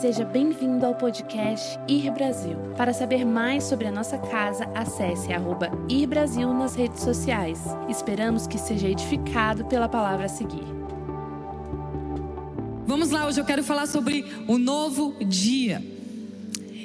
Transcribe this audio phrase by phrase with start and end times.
[0.00, 2.58] Seja bem-vindo ao podcast Ir Brasil.
[2.76, 7.58] Para saber mais sobre a nossa casa, acesse arroba Ir Brasil nas redes sociais.
[7.88, 10.66] Esperamos que seja edificado pela palavra a seguir.
[12.86, 15.82] Vamos lá, hoje eu quero falar sobre o novo dia.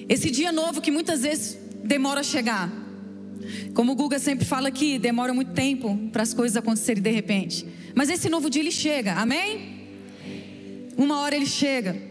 [0.08, 2.72] Esse dia novo que muitas vezes demora a chegar.
[3.74, 7.68] Como o Guga sempre fala aqui, demora muito tempo para as coisas acontecerem de repente.
[7.94, 9.82] Mas esse novo dia ele chega, amém?
[10.98, 12.11] Uma hora ele chega.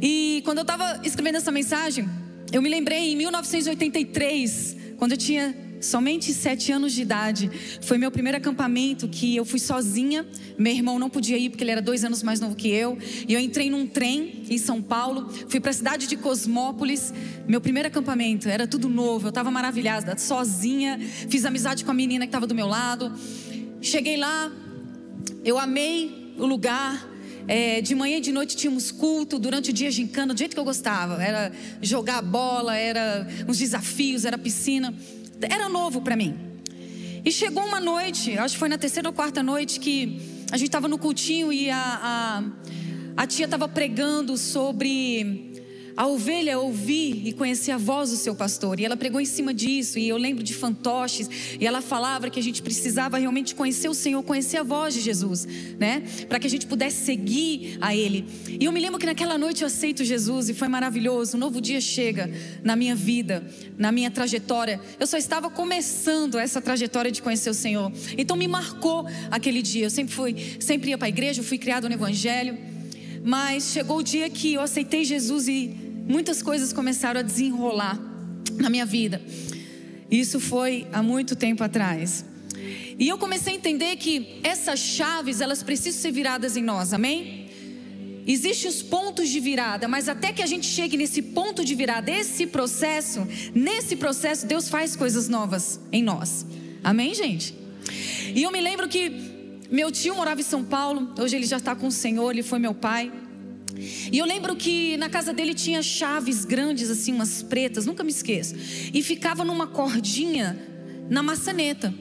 [0.00, 2.08] E quando eu estava escrevendo essa mensagem,
[2.52, 7.50] eu me lembrei em 1983, quando eu tinha somente sete anos de idade.
[7.82, 10.26] Foi meu primeiro acampamento que eu fui sozinha.
[10.56, 12.98] Meu irmão não podia ir porque ele era dois anos mais novo que eu.
[13.26, 15.28] E eu entrei num trem em São Paulo.
[15.48, 17.12] Fui para a cidade de Cosmópolis.
[17.46, 19.26] Meu primeiro acampamento era tudo novo.
[19.26, 20.98] Eu estava maravilhada, sozinha.
[21.28, 23.12] Fiz amizade com a menina que estava do meu lado.
[23.80, 24.50] Cheguei lá.
[25.44, 27.17] Eu amei o lugar.
[27.48, 30.60] É, de manhã e de noite tínhamos culto, durante o dia gincana, do jeito que
[30.60, 31.20] eu gostava.
[31.22, 31.50] Era
[31.82, 34.94] jogar bola, era uns desafios, era piscina
[35.46, 36.34] era novo para mim.
[37.24, 40.68] E chegou uma noite, acho que foi na terceira ou quarta noite, que a gente
[40.68, 45.47] estava no cultinho e a, a, a tia estava pregando sobre
[45.98, 48.78] a ovelha ouvir e conhecer a voz do seu pastor.
[48.78, 49.98] E ela pregou em cima disso.
[49.98, 51.28] E eu lembro de fantoches.
[51.58, 55.00] E ela falava que a gente precisava realmente conhecer o Senhor, conhecer a voz de
[55.00, 55.44] Jesus,
[55.76, 56.04] né?
[56.28, 58.24] Para que a gente pudesse seguir a Ele.
[58.60, 61.36] E eu me lembro que naquela noite eu aceito Jesus e foi maravilhoso.
[61.36, 62.30] Um novo dia chega
[62.62, 63.44] na minha vida,
[63.76, 64.80] na minha trajetória.
[65.00, 67.90] Eu só estava começando essa trajetória de conhecer o Senhor.
[68.16, 69.86] Então me marcou aquele dia.
[69.86, 72.56] Eu sempre fui, sempre ia para a igreja, fui criado no Evangelho.
[73.24, 78.00] Mas chegou o dia que eu aceitei Jesus e muitas coisas começaram a desenrolar
[78.54, 79.22] na minha vida.
[80.10, 82.24] Isso foi há muito tempo atrás.
[82.98, 87.46] E eu comecei a entender que essas chaves, elas precisam ser viradas em nós, amém?
[88.26, 92.10] Existem os pontos de virada, mas até que a gente chegue nesse ponto de virada,
[92.10, 96.44] esse processo, nesse processo, Deus faz coisas novas em nós.
[96.82, 97.54] Amém, gente?
[98.34, 99.10] E eu me lembro que
[99.70, 102.58] meu tio morava em São Paulo, hoje ele já está com o Senhor, ele foi
[102.58, 103.12] meu pai.
[104.12, 108.10] E eu lembro que na casa dele tinha chaves grandes, assim, umas pretas, nunca me
[108.10, 108.54] esqueço.
[108.92, 110.58] E ficava numa cordinha
[111.08, 111.92] na maçaneta.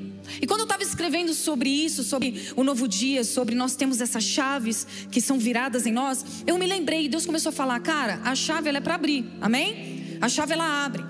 [0.41, 4.23] E quando eu estava escrevendo sobre isso, sobre o novo dia, sobre nós temos essas
[4.23, 8.19] chaves que são viradas em nós, eu me lembrei, e Deus começou a falar, cara,
[8.23, 10.17] a chave ela é para abrir, amém?
[10.19, 11.03] A chave ela abre.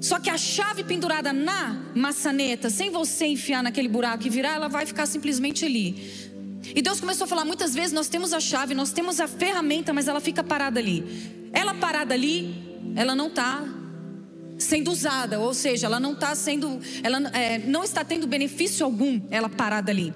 [0.00, 4.68] Só que a chave pendurada na maçaneta, sem você enfiar naquele buraco e virar, ela
[4.68, 6.29] vai ficar simplesmente ali.
[6.74, 9.92] E Deus começou a falar: muitas vezes nós temos a chave, nós temos a ferramenta,
[9.92, 11.48] mas ela fica parada ali.
[11.52, 12.54] Ela parada ali,
[12.94, 13.64] ela não está
[14.58, 19.20] sendo usada, ou seja, ela não está sendo, ela é, não está tendo benefício algum,
[19.30, 20.12] ela parada ali.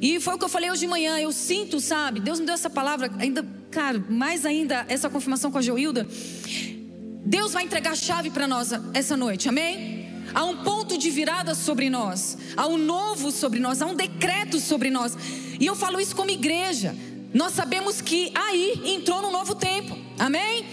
[0.00, 1.18] E foi o que eu falei hoje de manhã.
[1.18, 2.20] Eu sinto, sabe?
[2.20, 6.06] Deus me deu essa palavra, ainda, cara, mais ainda essa confirmação com a Joilda.
[7.24, 10.03] Deus vai entregar a chave para nós essa noite, amém?
[10.34, 14.58] Há um ponto de virada sobre nós, há um novo sobre nós, há um decreto
[14.58, 15.16] sobre nós.
[15.60, 16.94] E eu falo isso como igreja.
[17.32, 19.96] Nós sabemos que aí entrou no novo tempo.
[20.18, 20.64] Amém?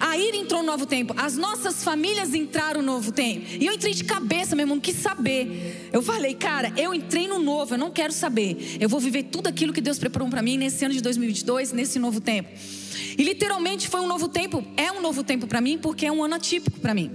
[0.00, 1.14] Aí entrou no novo tempo.
[1.16, 3.46] As nossas famílias entraram no novo tempo.
[3.48, 5.88] E eu entrei de cabeça, meu irmão, quis saber.
[5.92, 8.76] Eu falei, cara, eu entrei no novo, eu não quero saber.
[8.80, 11.98] Eu vou viver tudo aquilo que Deus preparou para mim nesse ano de 2022, nesse
[11.98, 12.50] novo tempo.
[13.16, 16.22] E literalmente foi um novo tempo, é um novo tempo para mim, porque é um
[16.22, 17.10] ano atípico para mim.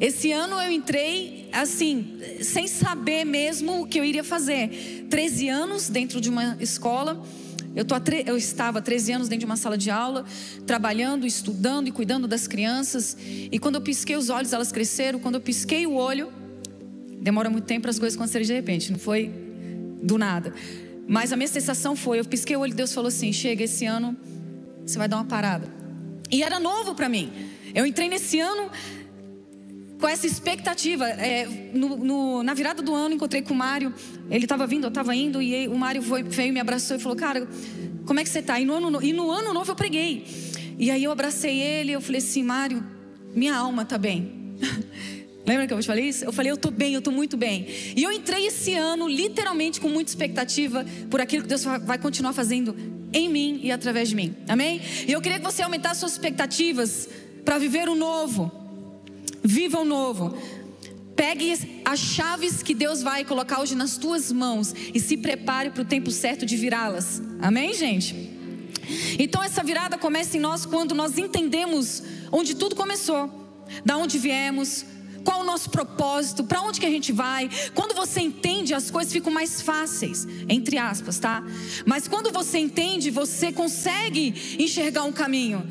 [0.00, 5.06] Esse ano eu entrei assim, sem saber mesmo o que eu iria fazer.
[5.10, 7.22] 13 anos dentro de uma escola.
[7.74, 7.94] Eu, tô
[8.26, 10.24] eu estava 13 anos dentro de uma sala de aula,
[10.66, 13.16] trabalhando, estudando e cuidando das crianças.
[13.20, 15.18] E quando eu pisquei os olhos, elas cresceram.
[15.18, 16.32] Quando eu pisquei o olho,
[17.20, 19.30] demora muito tempo para as coisas acontecerem de repente, não foi
[20.02, 20.54] do nada.
[21.06, 23.84] Mas a minha sensação foi: eu pisquei o olho e Deus falou assim: chega, esse
[23.84, 24.16] ano
[24.86, 25.68] você vai dar uma parada.
[26.30, 27.32] E era novo para mim.
[27.74, 28.70] Eu entrei nesse ano
[29.98, 31.08] com essa expectativa.
[31.08, 33.92] É, no, no, na virada do ano, encontrei com o Mário.
[34.30, 37.16] Ele estava vindo, eu estava indo, e o Mário foi, veio, me abraçou e falou:
[37.16, 37.46] Cara,
[38.06, 38.60] como é que você está?
[38.60, 40.24] E no, ano, e no ano novo eu preguei.
[40.78, 42.84] E aí eu abracei ele, eu falei assim: Mário,
[43.34, 44.56] minha alma está bem.
[45.46, 46.26] Lembra que eu te falei isso?
[46.26, 47.66] Eu falei, eu estou bem, eu estou muito bem.
[47.96, 52.34] E eu entrei esse ano, literalmente, com muita expectativa por aquilo que Deus vai continuar
[52.34, 52.76] fazendo
[53.14, 54.36] em mim e através de mim.
[54.46, 54.82] Amém?
[55.06, 57.08] E eu queria que você aumentasse suas expectativas
[57.46, 58.67] para viver o novo.
[59.50, 60.36] Viva o novo.
[61.16, 65.80] Pegue as chaves que Deus vai colocar hoje nas tuas mãos e se prepare para
[65.80, 67.22] o tempo certo de virá-las.
[67.40, 68.14] Amém, gente?
[69.18, 73.30] Então essa virada começa em nós quando nós entendemos onde tudo começou,
[73.86, 74.84] da onde viemos,
[75.24, 77.48] qual o nosso propósito, para onde que a gente vai.
[77.74, 81.42] Quando você entende, as coisas ficam mais fáceis, entre aspas, tá?
[81.86, 85.66] Mas quando você entende, você consegue enxergar um caminho.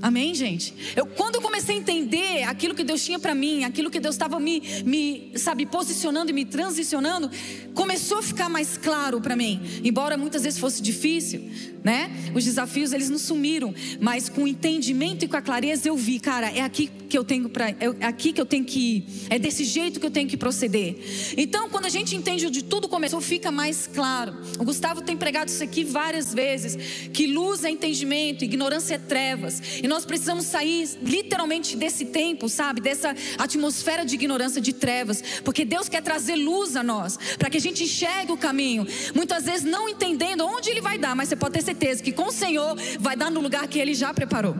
[0.00, 0.74] Amém, gente?
[0.94, 4.14] Eu, quando eu comecei a entender aquilo que Deus tinha para mim, aquilo que Deus
[4.14, 7.28] estava me, me, sabe, posicionando e me transicionando,
[7.74, 9.60] começou a ficar mais claro para mim.
[9.82, 11.50] Embora muitas vezes fosse difícil,
[11.82, 12.10] né?
[12.34, 16.20] Os desafios eles não sumiram, mas com o entendimento e com a clareza eu vi,
[16.20, 19.38] cara, é aqui que eu tenho para, é aqui que eu tenho que ir, é
[19.38, 20.96] desse jeito que eu tenho que proceder.
[21.36, 24.36] Então, quando a gente entende onde tudo começou, fica mais claro.
[24.58, 29.62] O Gustavo tem pregado isso aqui várias vezes, que luz é entendimento, ignorância é trevas.
[29.82, 32.80] E nós precisamos sair literalmente desse tempo, sabe?
[32.80, 37.56] Dessa atmosfera de ignorância, de trevas, porque Deus quer trazer luz a nós, para que
[37.56, 38.86] a gente enxergue o caminho.
[39.14, 42.28] Muitas vezes não entendendo onde ele vai dar, mas você pode ter certeza que com
[42.28, 44.54] o Senhor vai dar no lugar que ele já preparou.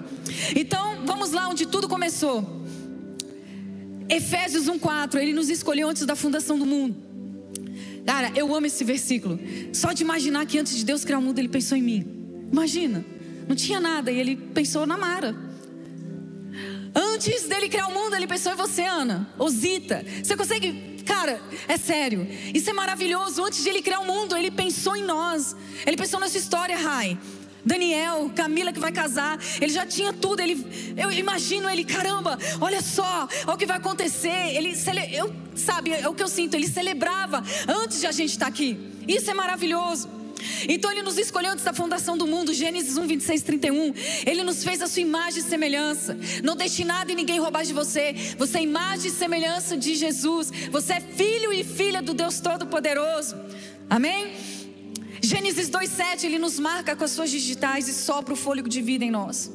[0.56, 2.64] Então, vamos lá onde tudo começou.
[4.08, 6.96] Efésios 1:4, ele nos escolheu antes da fundação do mundo.
[8.06, 9.38] Cara, eu amo esse versículo.
[9.70, 12.06] Só de imaginar que antes de Deus criar o mundo, ele pensou em mim.
[12.50, 13.04] Imagina.
[13.48, 15.34] Não tinha nada e ele pensou na Mara.
[16.94, 20.04] Antes dele criar o mundo, ele pensou em você, Ana, Osita.
[20.22, 22.28] Você consegue Cara, é sério.
[22.52, 23.42] Isso é maravilhoso.
[23.42, 25.56] Antes de ele criar o mundo, ele pensou em nós.
[25.86, 27.18] Ele pensou nessa história, Rai.
[27.64, 30.40] Daniel, Camila que vai casar, ele já tinha tudo.
[30.40, 34.54] Ele, eu imagino ele, caramba, olha só, olha o que vai acontecer.
[34.54, 34.74] Ele,
[35.12, 36.54] eu, sabe, é o que eu sinto.
[36.54, 38.78] Ele celebrava antes de a gente estar aqui.
[39.06, 40.17] Isso é maravilhoso.
[40.68, 43.94] Então ele nos escolheu antes da fundação do mundo, Gênesis 1, 26, 31.
[44.26, 46.18] Ele nos fez a sua imagem e semelhança.
[46.42, 48.14] Não deixe nada e ninguém roubar de você.
[48.36, 50.50] Você é imagem e semelhança de Jesus.
[50.70, 53.36] Você é filho e filha do Deus Todo-Poderoso.
[53.88, 54.32] Amém?
[55.22, 59.04] Gênesis 2,7, ele nos marca com as suas digitais e sopra o fôlego de vida
[59.04, 59.50] em nós.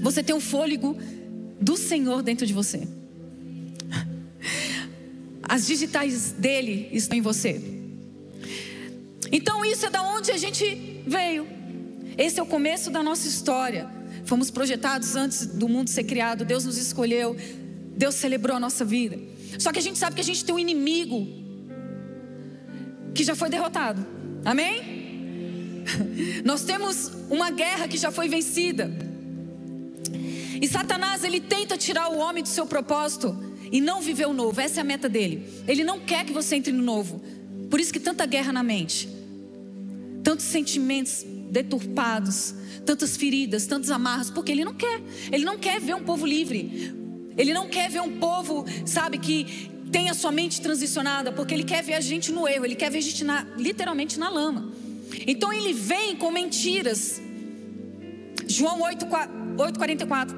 [0.00, 0.96] Você tem o fôlego
[1.60, 2.86] do Senhor dentro de você.
[5.42, 7.71] As digitais dele estão em você.
[9.32, 11.48] Então isso é da onde a gente veio.
[12.18, 13.88] Esse é o começo da nossa história.
[14.26, 16.44] Fomos projetados antes do mundo ser criado.
[16.44, 17.34] Deus nos escolheu.
[17.96, 19.18] Deus celebrou a nossa vida.
[19.58, 21.26] Só que a gente sabe que a gente tem um inimigo
[23.14, 24.06] que já foi derrotado.
[24.44, 25.82] Amém?
[26.44, 28.90] Nós temos uma guerra que já foi vencida.
[30.60, 33.34] E Satanás, ele tenta tirar o homem do seu propósito
[33.70, 34.60] e não viver o novo.
[34.60, 35.48] Essa é a meta dele.
[35.66, 37.22] Ele não quer que você entre no novo.
[37.70, 39.21] Por isso que tanta guerra na mente
[40.22, 42.54] tantos sentimentos deturpados,
[42.86, 45.00] tantas feridas, tantos amarras, porque ele não quer.
[45.30, 46.94] Ele não quer ver um povo livre.
[47.36, 51.82] Ele não quer ver um povo, sabe, que tenha sua mente transicionada, porque ele quer
[51.82, 54.72] ver a gente no erro, ele quer ver a gente na, literalmente na lama.
[55.26, 57.20] Então ele vem com mentiras.
[58.48, 60.34] João 8:44.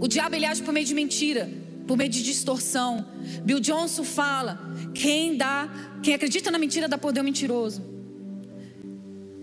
[0.00, 1.48] O diabo ele age por meio de mentira,
[1.86, 3.06] por meio de distorção.
[3.44, 4.60] Bill Johnson fala:
[4.94, 5.68] quem dá,
[6.02, 7.97] quem acredita na mentira dá poder ao mentiroso.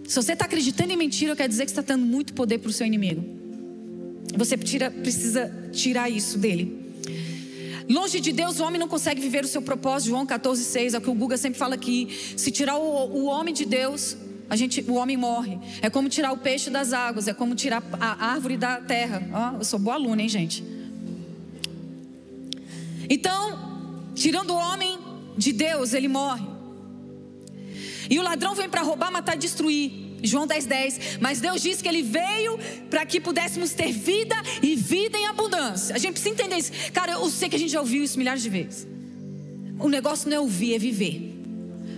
[0.08, 2.70] Se você está acreditando em mentira, quer dizer que você está dando muito poder para
[2.70, 3.24] o seu inimigo.
[4.38, 6.86] Você tira, precisa tirar isso dele.
[7.90, 10.10] Longe de Deus, o homem não consegue viver o seu propósito.
[10.10, 12.10] João 14,6 é o que o Guga sempre fala aqui.
[12.36, 14.18] Se tirar o, o homem de Deus,
[14.50, 15.60] a gente, o homem morre.
[15.82, 19.22] É como tirar o peixe das águas, é como tirar a árvore da terra.
[19.32, 20.64] Ó, eu sou boa aluna, hein, gente?
[23.10, 24.98] Então, tirando o homem
[25.38, 26.55] de Deus, ele morre.
[28.10, 30.06] E o ladrão vem para roubar, matar e destruir.
[30.24, 31.00] João 10, 10.
[31.20, 32.58] Mas Deus disse que Ele veio
[32.90, 35.96] para que pudéssemos ter vida e vida em abundância.
[35.96, 36.72] A gente precisa entender isso.
[36.94, 38.88] Cara, eu sei que a gente já ouviu isso milhares de vezes.
[39.80, 41.34] O negócio não é ouvir, é viver.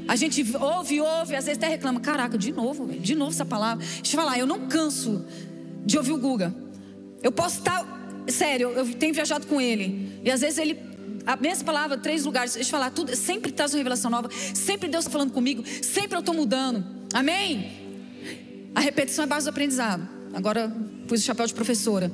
[0.07, 1.99] A gente ouve, ouve, às vezes até reclama.
[1.99, 3.85] Caraca, de novo, de novo essa palavra.
[3.85, 5.25] Deixa eu falar, eu não canso
[5.85, 6.53] de ouvir o Guga.
[7.21, 7.95] Eu posso estar.
[8.27, 10.19] Sério, eu tenho viajado com ele.
[10.23, 10.77] E às vezes ele
[11.27, 12.53] a mesma palavra, três lugares.
[12.53, 14.29] Deixa eu falar, tudo, sempre traz uma revelação nova.
[14.53, 15.61] Sempre Deus está falando comigo.
[15.83, 16.85] Sempre eu estou mudando.
[17.13, 18.71] Amém?
[18.73, 20.07] A repetição é base do aprendizado.
[20.33, 20.73] Agora
[21.05, 22.09] pus o chapéu de professora.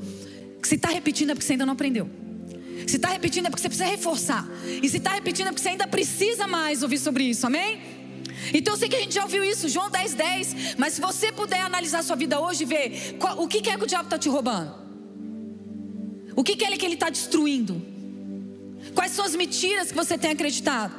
[0.63, 2.10] Se está repetindo é porque você ainda não aprendeu.
[2.88, 4.50] Se está repetindo é porque você precisa reforçar.
[4.82, 7.46] E se está repetindo é porque você ainda precisa mais ouvir sobre isso.
[7.46, 7.82] Amém?
[8.51, 10.55] Então eu sei que a gente já ouviu isso, João 10, 10.
[10.77, 13.77] Mas se você puder analisar sua vida hoje e ver qual, o que, que é
[13.77, 14.74] que o diabo está te roubando.
[16.36, 17.93] O que, que é que ele está destruindo?
[18.94, 20.94] Quais são as mentiras que você tem acreditado?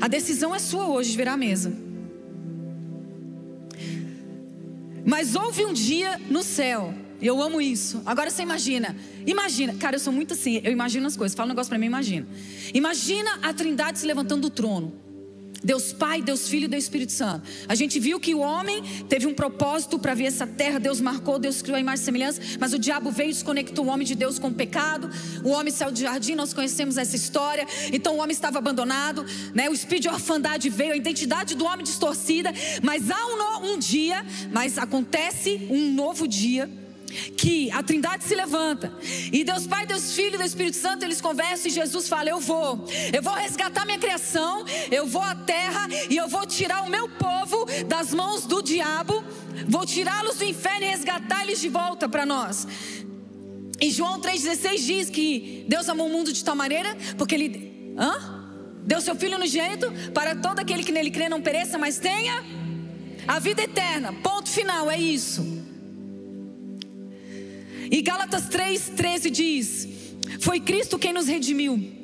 [0.00, 1.72] A decisão é sua hoje de virar a mesa.
[5.04, 6.94] Mas houve um dia no céu.
[7.20, 8.02] E eu amo isso.
[8.06, 8.96] Agora você imagina.
[9.26, 9.74] Imagina.
[9.74, 10.60] Cara, eu sou muito assim.
[10.64, 11.36] Eu imagino as coisas.
[11.36, 12.26] Fala um negócio para mim, imagina.
[12.72, 15.03] Imagina a trindade se levantando do trono.
[15.64, 17.48] Deus Pai, Deus Filho e Deus Espírito Santo.
[17.66, 21.38] A gente viu que o homem teve um propósito para vir essa terra, Deus marcou,
[21.38, 24.14] Deus criou a imagem e semelhança, mas o diabo veio e desconectou o homem de
[24.14, 25.10] Deus com o pecado.
[25.42, 27.66] O homem saiu do jardim, nós conhecemos essa história.
[27.92, 29.70] Então o homem estava abandonado, né?
[29.70, 32.52] O espírito de orfandade veio, a identidade do homem distorcida,
[32.82, 36.83] mas há um, um dia, mas acontece um novo dia
[37.36, 38.92] que a Trindade se levanta
[39.32, 42.84] e Deus Pai, Deus Filho Deus Espírito Santo eles conversam e Jesus fala: Eu vou,
[43.12, 47.08] eu vou resgatar minha criação, eu vou à terra e eu vou tirar o meu
[47.08, 49.24] povo das mãos do diabo,
[49.68, 52.66] vou tirá-los do inferno e resgatar eles de volta para nós.
[53.80, 58.44] E João 3,16 diz que Deus amou o mundo de tal maneira, porque Ele hã?
[58.84, 62.44] deu seu Filho no jeito para todo aquele que nele crê não pereça, mas tenha
[63.26, 64.12] a vida eterna.
[64.12, 65.63] Ponto final, é isso.
[67.90, 69.88] E Gálatas 3,13 diz:
[70.40, 71.94] Foi Cristo quem nos redimiu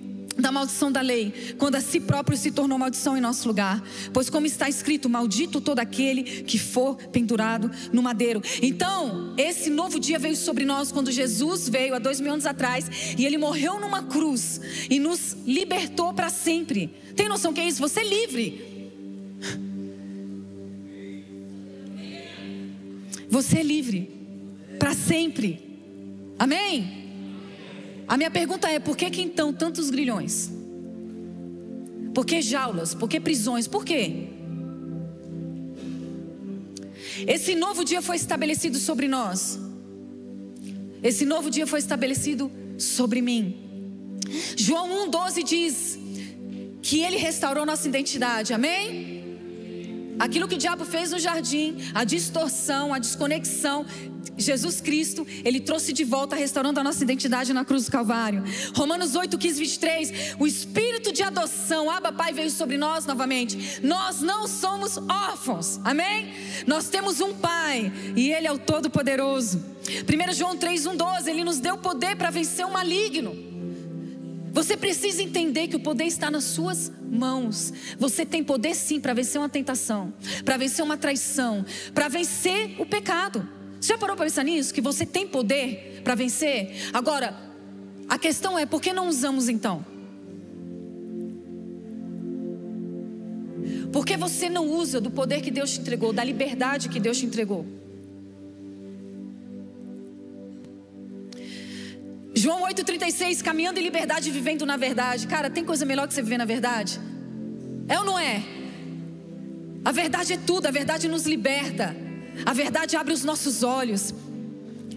[0.40, 3.82] da maldição da lei, quando a si próprio se tornou maldição em nosso lugar.
[4.12, 8.42] Pois, como está escrito, maldito todo aquele que for pendurado no madeiro.
[8.62, 13.14] Então, esse novo dia veio sobre nós quando Jesus veio há dois mil anos atrás
[13.18, 16.88] e ele morreu numa cruz e nos libertou para sempre.
[17.14, 17.80] Tem noção que é isso?
[17.80, 18.90] Você é livre.
[23.28, 24.10] Você é livre
[24.78, 25.69] para sempre.
[26.40, 26.72] Amém?
[28.08, 30.50] A minha pergunta é: por que, que então tantos grilhões?
[32.14, 32.94] Por que jaulas?
[32.94, 33.68] Por que prisões?
[33.68, 34.28] Por quê?
[37.26, 39.60] Esse novo dia foi estabelecido sobre nós.
[41.02, 43.44] Esse novo dia foi estabelecido sobre mim.
[44.56, 45.98] João 1,12 diz
[46.80, 48.54] que ele restaurou nossa identidade.
[48.54, 49.20] Amém?
[50.18, 53.86] Aquilo que o diabo fez no jardim, a distorção, a desconexão,
[54.36, 58.42] Jesus Cristo, Ele trouxe de volta, restaurando a nossa identidade na cruz do Calvário.
[58.74, 60.12] Romanos 8, 15, 23.
[60.38, 63.80] O espírito de adoção, Abba Pai, veio sobre nós novamente.
[63.82, 66.32] Nós não somos órfãos, amém?
[66.66, 69.62] Nós temos um Pai e Ele é o Todo-Poderoso.
[69.88, 71.30] 1 João 3, 1, 12.
[71.30, 73.50] Ele nos deu poder para vencer o maligno.
[74.52, 77.72] Você precisa entender que o poder está nas suas mãos.
[77.98, 80.12] Você tem poder sim para vencer uma tentação,
[80.44, 83.59] para vencer uma traição, para vencer o pecado.
[83.80, 84.74] Você já parou para pensar nisso?
[84.74, 86.90] Que você tem poder para vencer?
[86.92, 87.34] Agora,
[88.08, 89.84] a questão é: por que não usamos então?
[93.90, 97.18] Por que você não usa do poder que Deus te entregou, da liberdade que Deus
[97.18, 97.66] te entregou?
[102.34, 105.26] João 8,36, caminhando em liberdade e vivendo na verdade.
[105.26, 107.00] Cara, tem coisa melhor que você viver na verdade?
[107.88, 108.42] É ou não é?
[109.84, 112.09] A verdade é tudo, a verdade nos liberta.
[112.44, 114.14] A verdade abre os nossos olhos.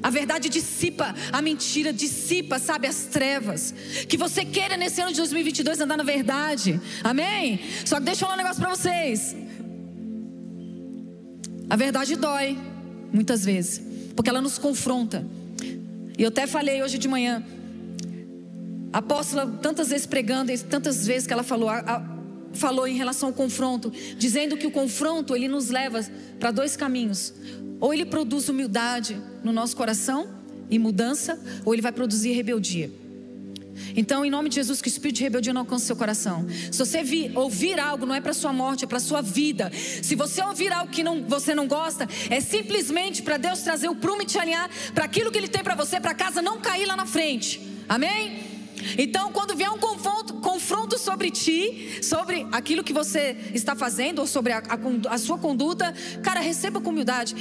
[0.03, 3.73] A verdade dissipa a mentira, dissipa, sabe, as trevas.
[4.07, 6.79] Que você queira nesse ano de 2022 andar na verdade.
[7.01, 7.59] Amém?
[7.85, 9.33] Só que deixa eu falar um negócio para vocês.
[11.69, 12.57] A verdade dói,
[13.13, 13.81] muitas vezes,
[14.15, 15.25] porque ela nos confronta.
[16.17, 17.41] E eu até falei hoje de manhã.
[18.91, 22.12] A apóstola, tantas vezes pregando, e tantas vezes que ela falou, a, a,
[22.53, 26.01] falou em relação ao confronto, dizendo que o confronto ele nos leva
[26.39, 27.33] para dois caminhos.
[27.79, 30.27] Ou ele produz humildade no nosso coração
[30.69, 32.91] e mudança, ou ele vai produzir rebeldia.
[33.95, 36.45] Então, em nome de Jesus, que o espírito de rebeldia não alcance seu coração.
[36.71, 39.71] Se você vir, ouvir algo, não é para sua morte, é para sua vida.
[40.01, 43.95] Se você ouvir algo que não, você não gosta, é simplesmente para Deus trazer o
[43.95, 46.85] prumo e te alinhar para aquilo que Ele tem para você, para casa não cair
[46.85, 47.59] lá na frente.
[47.89, 48.52] Amém?
[48.97, 54.27] Então, quando vier um confronto, confronto sobre ti, sobre aquilo que você está fazendo, ou
[54.27, 57.35] sobre a, a, a sua conduta, cara, receba com humildade.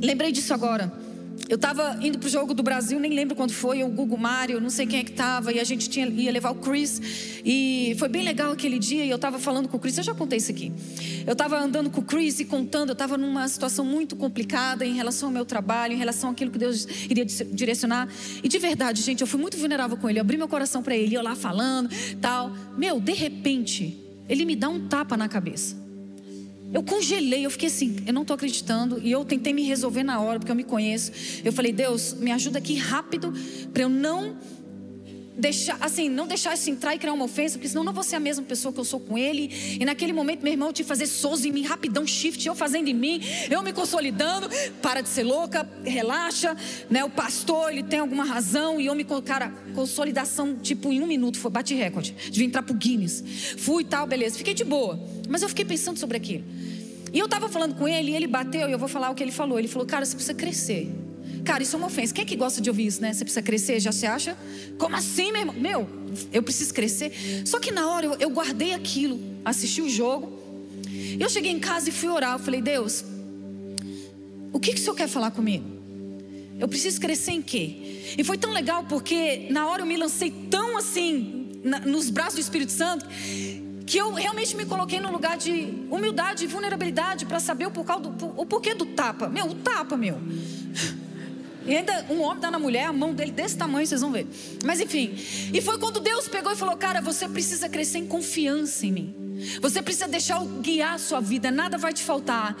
[0.00, 1.09] Lembrei disso agora.
[1.50, 4.60] Eu estava indo para o jogo do Brasil, nem lembro quando foi, o Google Mário,
[4.60, 7.02] não sei quem é que estava, e a gente tinha, ia levar o Chris.
[7.44, 10.14] E foi bem legal aquele dia, e eu estava falando com o Chris, eu já
[10.14, 10.72] contei isso aqui.
[11.26, 14.94] Eu estava andando com o Chris e contando, eu estava numa situação muito complicada em
[14.94, 18.08] relação ao meu trabalho, em relação àquilo que Deus iria direcionar.
[18.44, 20.96] E de verdade, gente, eu fui muito vulnerável com ele, eu abri meu coração para
[20.96, 21.90] ele, eu lá falando,
[22.20, 22.52] tal.
[22.78, 25.89] Meu, de repente, ele me dá um tapa na cabeça.
[26.72, 29.00] Eu congelei, eu fiquei assim, eu não estou acreditando.
[29.02, 31.12] E eu tentei me resolver na hora, porque eu me conheço.
[31.44, 33.32] Eu falei, Deus, me ajuda aqui rápido,
[33.72, 34.36] para eu não
[35.36, 38.16] deixar, assim, não deixar isso entrar e criar uma ofensa, porque senão não vou ser
[38.16, 39.78] a mesma pessoa que eu sou com ele.
[39.80, 42.94] E naquele momento, meu irmão, que fazer souza em mim, rapidão, shift, eu fazendo em
[42.94, 43.20] mim,
[43.50, 44.48] eu me consolidando,
[44.82, 46.56] para de ser louca, relaxa,
[46.88, 47.04] né?
[47.04, 51.38] O pastor, ele tem alguma razão, e eu me, cara, consolidação, tipo, em um minuto,
[51.38, 53.22] foi, bate recorde, devia entrar pro Guinness.
[53.58, 56.44] Fui e tal, beleza, fiquei de boa, mas eu fiquei pensando sobre aquilo.
[57.12, 59.22] E eu estava falando com ele, e ele bateu, e eu vou falar o que
[59.22, 59.58] ele falou.
[59.58, 60.88] Ele falou, cara, você precisa crescer.
[61.44, 62.12] Cara, isso é uma ofensa.
[62.12, 63.12] Quem é que gosta de ouvir isso, né?
[63.12, 64.36] Você precisa crescer, já se acha?
[64.78, 65.56] Como assim, meu irmão?
[65.56, 65.88] Meu,
[66.32, 67.12] eu preciso crescer.
[67.44, 69.20] Só que na hora eu, eu guardei aquilo.
[69.44, 70.38] assistir o jogo.
[71.18, 72.34] Eu cheguei em casa e fui orar.
[72.34, 73.04] Eu falei, Deus,
[74.52, 75.64] o que, que o Senhor quer falar comigo?
[76.58, 78.14] Eu preciso crescer em quê?
[78.18, 82.34] E foi tão legal porque na hora eu me lancei tão assim, na, nos braços
[82.34, 83.06] do Espírito Santo,
[83.86, 87.92] que eu realmente me coloquei num lugar de humildade e vulnerabilidade para saber o, porquê
[87.98, 89.28] do, o porquê do tapa.
[89.28, 90.18] Meu, o tapa, meu.
[91.70, 94.26] E ainda um homem dá na mulher, a mão dele desse tamanho, vocês vão ver.
[94.64, 95.14] Mas enfim.
[95.54, 99.14] E foi quando Deus pegou e falou: Cara, você precisa crescer em confiança em mim.
[99.62, 102.56] Você precisa deixar eu guiar a sua vida, nada vai te faltar.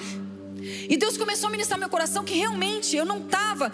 [0.88, 3.72] E Deus começou a ministrar meu coração que realmente eu não estava.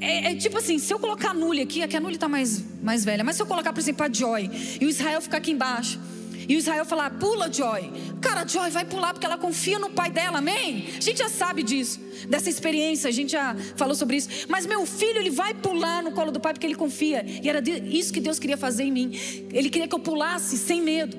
[0.00, 2.64] É, é, tipo assim, se eu colocar a Nule aqui, aqui a Nule está mais,
[2.82, 5.52] mais velha, mas se eu colocar, por exemplo, a Joy e o Israel ficar aqui
[5.52, 6.00] embaixo.
[6.48, 7.90] E o Israel falar, pula Joy.
[8.20, 10.88] Cara, Joy vai pular porque ela confia no pai dela, amém?
[10.96, 14.28] A gente já sabe disso, dessa experiência, a gente já falou sobre isso.
[14.48, 17.24] Mas meu filho, ele vai pular no colo do pai porque ele confia.
[17.42, 19.12] E era isso que Deus queria fazer em mim.
[19.52, 21.16] Ele queria que eu pulasse sem medo,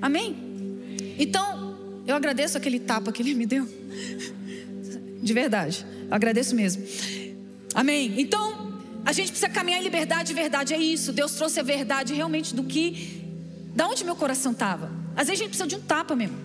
[0.00, 0.36] amém?
[1.18, 3.66] Então, eu agradeço aquele tapa que ele me deu.
[5.22, 6.82] De verdade, eu agradeço mesmo.
[7.74, 8.14] Amém?
[8.18, 8.72] Então,
[9.04, 11.12] a gente precisa caminhar em liberdade e verdade, é isso.
[11.12, 13.21] Deus trouxe a verdade realmente do que
[13.74, 14.90] da onde meu coração estava?
[15.16, 16.36] Às vezes a gente precisa de um tapa mesmo.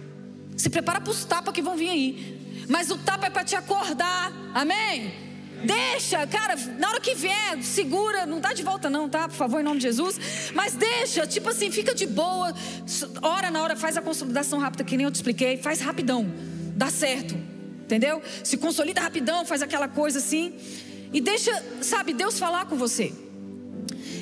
[0.55, 2.65] Se prepara para os tapas que vão vir aí.
[2.67, 4.31] Mas o tapa é para te acordar.
[4.53, 5.13] Amém?
[5.63, 9.27] Deixa, cara, na hora que vier, segura, não dá de volta não, tá?
[9.27, 10.19] Por favor, em nome de Jesus.
[10.53, 12.53] Mas deixa, tipo assim, fica de boa.
[13.21, 16.31] Ora na hora, faz a consolidação rápida que nem eu te expliquei, faz rapidão.
[16.75, 17.35] Dá certo.
[17.81, 18.21] Entendeu?
[18.43, 20.53] Se consolida rapidão, faz aquela coisa assim.
[21.11, 23.13] E deixa, sabe, Deus falar com você.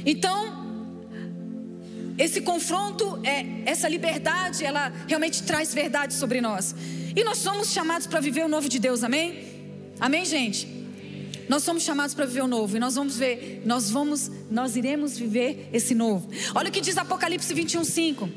[0.06, 0.65] Então,
[2.18, 6.74] esse confronto, é, essa liberdade, ela realmente traz verdade sobre nós.
[7.16, 9.44] E nós somos chamados para viver o novo de Deus, amém?
[10.00, 10.68] Amém, gente?
[11.48, 15.18] Nós somos chamados para viver o novo e nós vamos ver, nós vamos, nós iremos
[15.18, 16.28] viver esse novo.
[16.56, 18.30] Olha o que diz Apocalipse 21:5.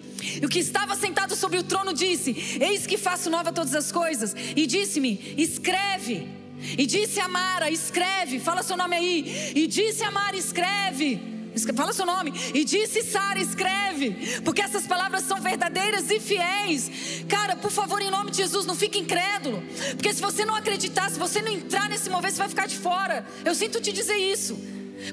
[0.42, 3.90] E o que estava sentado sobre o trono disse: Eis que faço nova todas as
[3.90, 4.34] coisas.
[4.54, 6.28] E disse-me: Escreve.
[6.76, 8.38] E disse a Mara: Escreve.
[8.40, 9.52] Fala seu nome aí.
[9.54, 11.37] E disse a Mara: Escreve
[11.74, 12.32] Fala seu nome.
[12.54, 14.40] E disse Sara, escreve.
[14.44, 16.90] Porque essas palavras são verdadeiras e fiéis.
[17.28, 19.62] Cara, por favor, em nome de Jesus, não fique incrédulo.
[19.94, 22.76] Porque se você não acreditar, se você não entrar nesse mover, você vai ficar de
[22.76, 23.26] fora.
[23.44, 24.58] Eu sinto te dizer isso.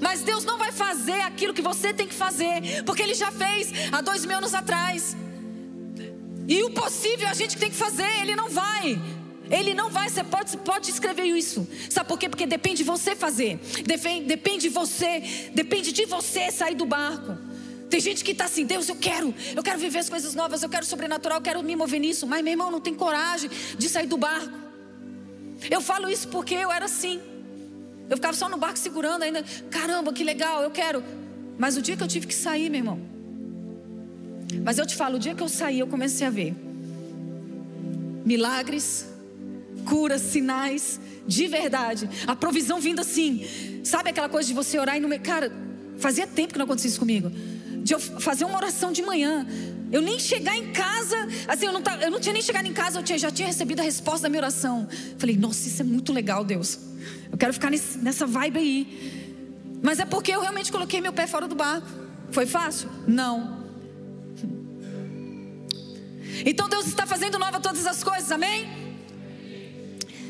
[0.02, 2.84] Mas Deus não vai fazer aquilo que você tem que fazer.
[2.86, 5.16] Porque Ele já fez há dois mil anos atrás.
[6.48, 9.02] E o possível a gente tem que fazer, Ele não vai.
[9.50, 11.68] Ele não vai, você pode, pode escrever isso.
[11.90, 12.28] Sabe por quê?
[12.28, 13.60] Porque depende de você fazer.
[13.86, 17.38] Depende, depende de você, depende de você sair do barco.
[17.90, 20.70] Tem gente que está assim, Deus, eu quero, eu quero viver as coisas novas, eu
[20.70, 22.26] quero sobrenatural, eu quero me mover nisso.
[22.26, 24.54] Mas meu irmão não tem coragem de sair do barco.
[25.70, 27.22] Eu falo isso porque eu era assim.
[28.10, 29.44] Eu ficava só no barco segurando ainda.
[29.70, 31.04] Caramba, que legal, eu quero.
[31.58, 33.00] Mas o dia que eu tive que sair, meu irmão.
[34.64, 36.56] Mas eu te falo, o dia que eu saí, eu comecei a ver
[38.26, 39.08] milagres,
[39.86, 42.10] curas, sinais, de verdade.
[42.28, 43.82] A provisão vindo assim.
[43.84, 45.10] Sabe aquela coisa de você orar e não.
[45.20, 45.52] Cara,
[45.98, 47.32] fazia tempo que não acontecia isso comigo.
[47.84, 49.46] De eu fazer uma oração de manhã.
[49.92, 51.16] Eu nem chegar em casa,
[51.48, 53.80] assim, eu não, eu não tinha nem chegado em casa, eu tinha, já tinha recebido
[53.80, 54.88] a resposta da minha oração.
[55.18, 56.80] Falei, nossa, isso é muito legal, Deus.
[57.32, 59.36] Eu quero ficar nesse, nessa vibe aí.
[59.82, 61.88] Mas é porque eu realmente coloquei meu pé fora do barco.
[62.32, 62.90] Foi fácil?
[63.08, 63.64] Não.
[66.44, 68.85] Então Deus está fazendo nova todas as coisas, amém?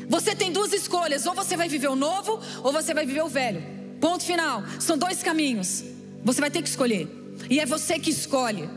[0.08, 3.28] Você tem duas escolhas: ou você vai viver o novo, ou você vai viver o
[3.28, 3.62] velho.
[4.00, 4.62] Ponto final.
[4.78, 5.84] São dois caminhos.
[6.24, 7.08] Você vai ter que escolher.
[7.48, 8.68] E é você que escolhe.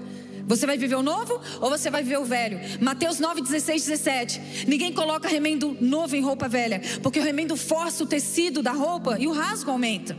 [0.49, 2.59] Você vai viver o novo ou você vai viver o velho?
[2.81, 4.41] Mateus 9, 16, 17.
[4.67, 9.15] Ninguém coloca remendo novo em roupa velha, porque o remendo força o tecido da roupa
[9.19, 10.17] e o rasgo aumenta.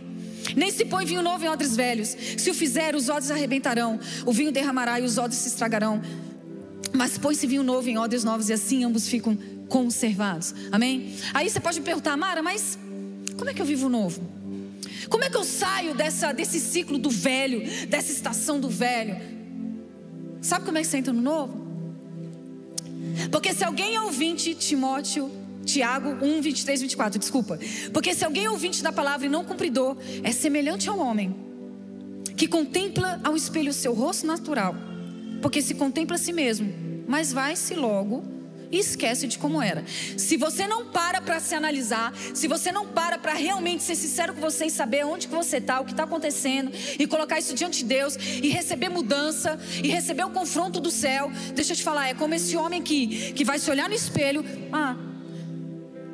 [0.57, 2.16] Nem se põe vinho novo em odres velhos.
[2.38, 6.01] Se o fizer, os odres arrebentarão, o vinho derramará e os odres se estragarão.
[6.92, 9.37] Mas põe-se vinho novo em odres novos e assim ambos ficam
[9.70, 10.54] conservados.
[10.70, 11.14] Amém?
[11.33, 12.78] Aí você pode me perguntar, Mara, mas
[13.38, 14.20] como é que eu vivo novo?
[15.09, 19.16] Como é que eu saio dessa, desse ciclo do velho, dessa estação do velho?
[20.42, 21.66] Sabe como é que você entra no novo?
[23.30, 25.30] Porque se alguém é ouvinte, Timóteo,
[25.64, 27.59] Tiago 1, 23, 24, desculpa.
[27.92, 31.35] Porque se alguém é ouvinte da palavra e não cumpridor, é semelhante ao homem
[32.37, 34.74] que contempla ao espelho o seu rosto natural.
[35.42, 36.72] Porque se contempla a si mesmo,
[37.06, 38.39] mas vai-se logo
[38.70, 39.85] e esquece de como era.
[40.16, 44.35] Se você não para para se analisar, se você não para para realmente ser sincero
[44.35, 47.54] com você e saber onde que você está, o que está acontecendo e colocar isso
[47.54, 51.83] diante de Deus e receber mudança e receber o confronto do céu, deixa eu te
[51.83, 54.96] falar, é como esse homem aqui que vai se olhar no espelho, ah,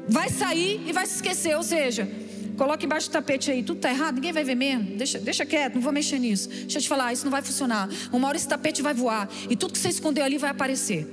[0.09, 2.09] vai sair e vai se esquecer, ou seja,
[2.57, 4.97] Coloca embaixo do tapete aí, tudo tá errado, ninguém vai ver mesmo.
[4.97, 6.49] Deixa, deixa quieto, não vou mexer nisso.
[6.49, 7.87] Deixa eu te falar, isso não vai funcionar.
[8.11, 11.07] Uma hora esse tapete vai voar e tudo que você escondeu ali vai aparecer.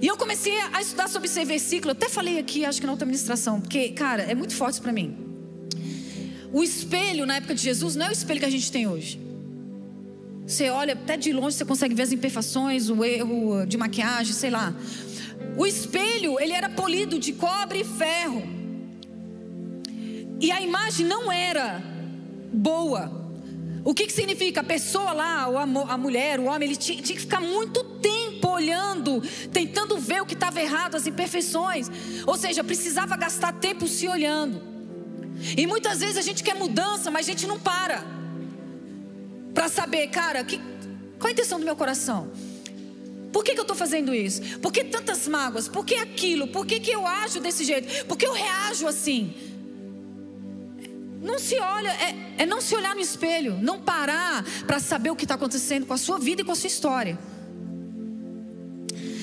[0.00, 1.92] E eu comecei a estudar sobre esse versículo.
[1.92, 5.16] até falei aqui, acho que na outra ministração, porque, cara, é muito forte para mim.
[6.52, 9.20] O espelho na época de Jesus não é o espelho que a gente tem hoje.
[10.46, 14.50] Você olha até de longe, você consegue ver as imperfeições, o erro de maquiagem, sei
[14.50, 14.74] lá.
[15.56, 18.42] O espelho, ele era polido de cobre e ferro.
[20.40, 21.82] E a imagem não era
[22.52, 23.19] boa.
[23.84, 24.60] O que, que significa?
[24.60, 25.46] A pessoa lá,
[25.88, 30.26] a mulher, o homem, ele tinha, tinha que ficar muito tempo olhando, tentando ver o
[30.26, 31.90] que estava errado, as imperfeições.
[32.26, 34.62] Ou seja, precisava gastar tempo se olhando.
[35.56, 38.20] E muitas vezes a gente quer mudança, mas a gente não para
[39.54, 40.58] para saber, cara, que,
[41.18, 42.30] qual a intenção do meu coração?
[43.32, 44.58] Por que, que eu estou fazendo isso?
[44.58, 45.68] Por que tantas mágoas?
[45.68, 46.48] Por que aquilo?
[46.48, 48.06] Por que, que eu ajo desse jeito?
[48.06, 49.34] Por que eu reajo assim?
[51.20, 55.16] Não se olha, é, é não se olhar no espelho, não parar para saber o
[55.16, 57.18] que está acontecendo com a sua vida e com a sua história.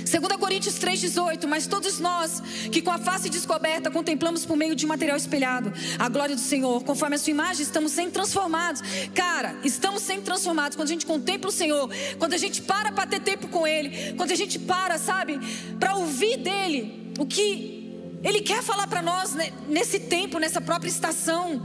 [0.08, 4.86] 2 Coríntios 3,18: Mas todos nós que com a face descoberta contemplamos por meio de
[4.86, 8.82] um material espelhado a glória do Senhor, conforme a sua imagem, estamos sendo transformados.
[9.14, 13.06] Cara, estamos sendo transformados quando a gente contempla o Senhor, quando a gente para para
[13.06, 15.40] ter tempo com Ele, quando a gente para, sabe,
[15.78, 19.36] para ouvir dele o que Ele quer falar para nós
[19.68, 21.62] nesse tempo, nessa própria estação.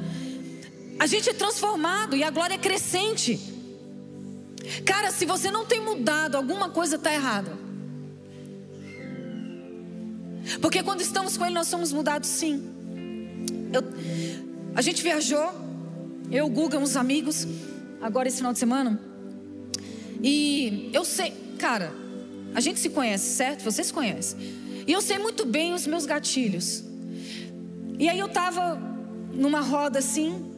[1.02, 3.36] A gente é transformado e a glória é crescente.
[4.84, 7.58] Cara, se você não tem mudado, alguma coisa está errada.
[10.60, 12.62] Porque quando estamos com Ele, nós somos mudados sim.
[13.72, 13.82] Eu,
[14.76, 15.50] a gente viajou,
[16.30, 17.48] eu, Guga, uns amigos,
[18.00, 19.00] agora esse final de semana.
[20.22, 21.92] E eu sei, cara,
[22.54, 23.64] a gente se conhece, certo?
[23.64, 24.36] Você se conhece.
[24.86, 26.84] E eu sei muito bem os meus gatilhos.
[27.98, 28.76] E aí eu tava
[29.32, 30.51] numa roda assim,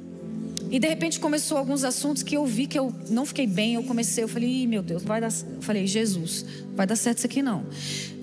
[0.75, 3.75] e de repente começou alguns assuntos que eu vi que eu não fiquei bem.
[3.75, 5.29] Eu comecei, eu falei, meu Deus, vai dar.
[5.29, 7.65] Eu falei, Jesus, vai dar certo isso aqui não.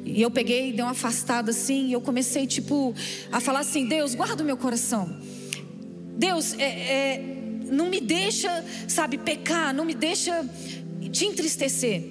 [0.03, 2.93] E eu peguei, dei uma afastada assim, e eu comecei, tipo,
[3.31, 5.17] a falar assim: Deus, guarda o meu coração.
[6.17, 7.23] Deus, é, é,
[7.71, 10.45] não me deixa, sabe, pecar, não me deixa
[11.09, 12.03] te entristecer.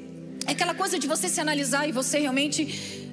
[0.46, 3.06] É aquela coisa de você se analisar e você realmente.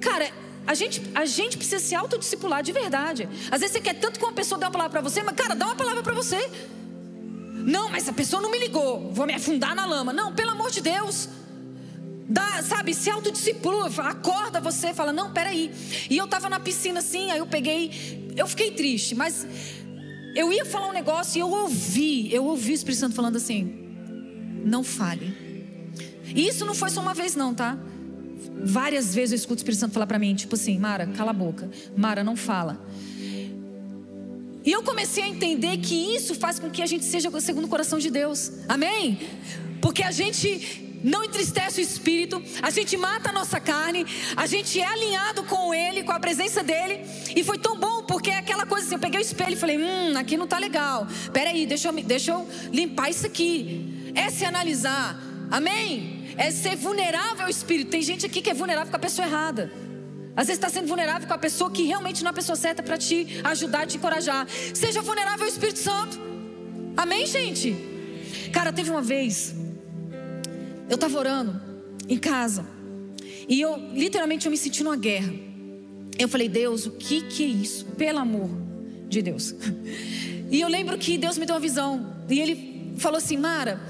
[0.00, 0.26] Cara,
[0.66, 3.28] a gente, a gente precisa se autodiscipular de verdade.
[3.50, 5.54] Às vezes você quer tanto que uma pessoa dê uma palavra para você, mas, cara,
[5.54, 6.50] dá uma palavra para você.
[7.64, 10.12] Não, mas a pessoa não me ligou, vou me afundar na lama.
[10.12, 11.28] Não, pelo amor de Deus.
[12.28, 15.70] Dá, sabe, se autodiscipula, acorda você, fala, não, peraí.
[16.08, 19.46] E eu tava na piscina assim, aí eu peguei, eu fiquei triste, mas
[20.34, 23.64] eu ia falar um negócio e eu ouvi, eu ouvi o Espírito Santo falando assim,
[24.64, 25.36] não fale.
[26.34, 27.76] E isso não foi só uma vez não, tá?
[28.64, 31.34] Várias vezes eu escuto o Espírito Santo falar para mim, tipo assim, Mara, cala a
[31.34, 31.70] boca.
[31.96, 32.80] Mara, não fala.
[34.64, 37.68] E eu comecei a entender que isso faz com que a gente seja segundo o
[37.68, 38.52] coração de Deus.
[38.68, 39.18] Amém?
[39.80, 44.80] Porque a gente não entristece o espírito, a gente mata a nossa carne, a gente
[44.80, 47.00] é alinhado com Ele, com a presença dele.
[47.34, 49.78] E foi tão bom, porque é aquela coisa assim: eu peguei o espelho e falei,
[49.78, 51.08] hum, aqui não tá legal.
[51.32, 54.12] Peraí, deixa eu, deixa eu limpar isso aqui.
[54.14, 56.21] É se analisar, amém?
[56.36, 57.90] É ser vulnerável ao espírito.
[57.90, 59.72] Tem gente aqui que é vulnerável com a pessoa errada.
[60.34, 62.82] Às vezes está sendo vulnerável com a pessoa que realmente não é a pessoa certa
[62.82, 64.46] para te ajudar, te encorajar.
[64.74, 66.18] Seja vulnerável ao Espírito Santo.
[66.96, 67.76] Amém, gente?
[68.52, 69.54] Cara, teve uma vez
[70.88, 71.60] eu estava orando
[72.08, 72.66] em casa.
[73.48, 75.32] E eu, literalmente, eu me senti numa guerra.
[76.18, 77.86] Eu falei, Deus, o que, que é isso?
[77.96, 78.50] Pelo amor
[79.08, 79.54] de Deus.
[80.52, 82.14] E eu lembro que Deus me deu uma visão.
[82.28, 83.80] E Ele falou assim: Mara,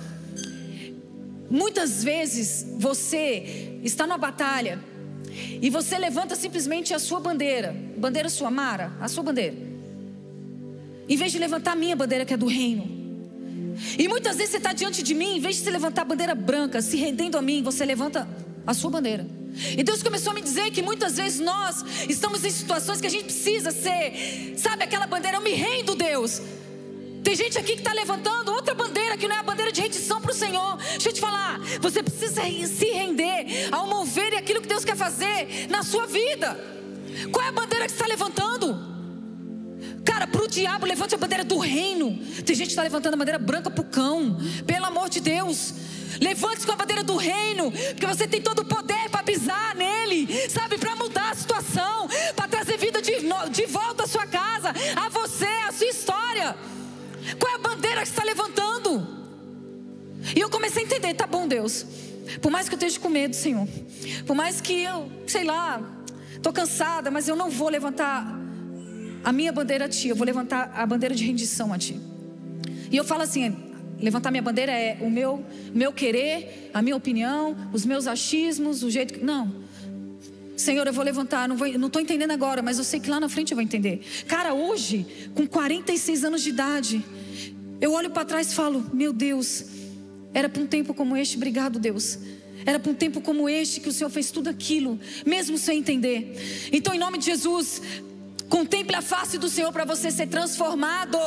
[1.53, 4.81] muitas vezes você está numa batalha
[5.61, 9.55] e você levanta simplesmente a sua bandeira, bandeira sua, Mara, a sua bandeira,
[11.07, 13.03] em vez de levantar a minha bandeira que é do reino.
[13.99, 16.35] E muitas vezes você está diante de mim, em vez de você levantar a bandeira
[16.35, 18.27] branca, se rendendo a mim, você levanta
[18.67, 19.27] a sua bandeira.
[19.77, 23.11] E Deus começou a me dizer que muitas vezes nós estamos em situações que a
[23.11, 26.41] gente precisa ser, sabe, aquela bandeira, eu me rendo, Deus.
[27.23, 30.21] Tem gente aqui que está levantando outra bandeira que não é a bandeira de rendição
[30.21, 30.77] para o Senhor.
[30.77, 34.97] Deixa eu te falar, você precisa se render ao mover e aquilo que Deus quer
[34.97, 36.59] fazer na sua vida.
[37.31, 38.93] Qual é a bandeira que você está levantando?
[40.05, 42.19] Cara, para o diabo, levante a bandeira do reino.
[42.45, 44.37] Tem gente que está levantando a bandeira branca para o cão.
[44.67, 45.75] Pelo amor de Deus.
[46.21, 50.29] Levante-se com a bandeira do reino, porque você tem todo o poder para pisar nele,
[50.51, 50.77] sabe?
[58.03, 59.07] Que está levantando?
[60.35, 61.87] E eu comecei a entender: tá bom, Deus.
[62.41, 63.67] Por mais que eu esteja com medo, Senhor.
[64.27, 65.81] Por mais que eu, sei lá,
[66.35, 68.39] estou cansada, mas eu não vou levantar
[69.25, 71.99] a minha bandeira a ti, eu vou levantar a bandeira de rendição a ti.
[72.91, 73.55] E eu falo assim:
[74.01, 78.91] levantar minha bandeira é o meu, meu querer, a minha opinião, os meus achismos, o
[78.91, 79.25] jeito que.
[79.25, 79.63] Não.
[80.57, 83.51] Senhor, eu vou levantar, não estou entendendo agora, mas eu sei que lá na frente
[83.51, 84.01] eu vou entender.
[84.29, 87.05] Cara, hoje, com 46 anos de idade,
[87.83, 89.65] eu olho para trás e falo: Meu Deus,
[90.33, 92.17] era para um tempo como este, obrigado, Deus.
[92.65, 96.71] Era para um tempo como este que o Senhor fez tudo aquilo, mesmo sem entender.
[96.73, 97.83] Então, em nome de Jesus,
[98.49, 101.19] contemple a face do Senhor para você ser transformado.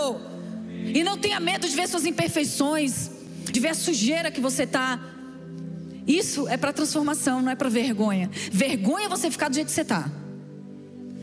[0.94, 3.12] E não tenha medo de ver suas imperfeições,
[3.52, 4.98] de ver a sujeira que você está.
[6.08, 8.32] Isso é para transformação, não é para vergonha.
[8.50, 10.10] Vergonha é você ficar do jeito que você está.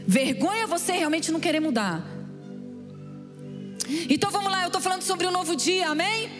[0.07, 2.12] Vergonha é você realmente não querer mudar.
[4.09, 6.31] Então vamos lá, eu estou falando sobre o um novo dia, amém?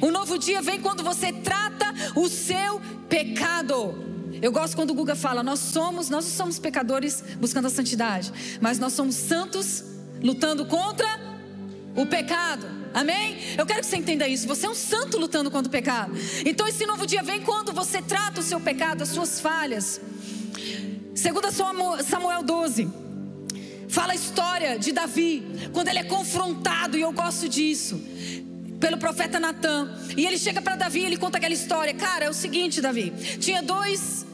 [0.00, 4.04] O novo dia vem quando você trata o seu pecado.
[4.42, 8.32] Eu gosto quando o Guga fala: nós somos, nós não somos pecadores buscando a santidade,
[8.60, 9.84] mas nós somos santos
[10.22, 11.06] lutando contra
[11.94, 12.66] o pecado.
[12.92, 13.36] Amém?
[13.58, 14.46] Eu quero que você entenda isso.
[14.46, 16.12] Você é um santo lutando contra o pecado.
[16.44, 20.00] Então esse novo dia vem quando você trata o seu pecado, as suas falhas.
[21.14, 22.88] Segundo Samuel 12,
[23.88, 28.00] fala a história de Davi, quando ele é confrontado, e eu gosto disso
[28.80, 29.90] pelo profeta Natan.
[30.16, 31.94] E ele chega para Davi e ele conta aquela história.
[31.94, 34.26] Cara, é o seguinte, Davi: tinha dois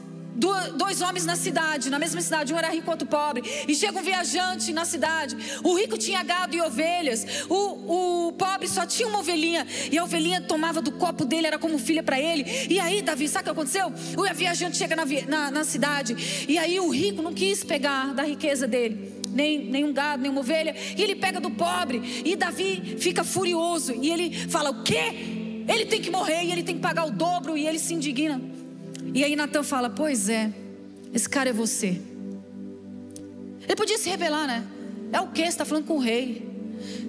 [0.76, 4.02] dois homens na cidade, na mesma cidade, um era rico, outro pobre, e chega um
[4.02, 5.36] viajante na cidade.
[5.62, 10.04] O rico tinha gado e ovelhas, o, o pobre só tinha uma ovelhinha, e a
[10.04, 12.44] ovelhinha tomava do copo dele, era como filha para ele.
[12.68, 13.92] E aí, Davi, sabe o que aconteceu?
[14.16, 18.22] O viajante chega na, na, na cidade, e aí o rico não quis pegar da
[18.22, 22.36] riqueza dele nem, nem um gado, nem uma ovelha, e ele pega do pobre, e
[22.36, 25.64] Davi fica furioso, e ele fala: O quê?
[25.68, 28.40] Ele tem que morrer, e ele tem que pagar o dobro, e ele se indigna.
[29.14, 30.52] E aí Natan fala: Pois é,
[31.12, 32.00] esse cara é você.
[33.64, 34.64] Ele podia se rebelar, né?
[35.12, 35.42] É o que?
[35.42, 36.50] Você está falando com o rei.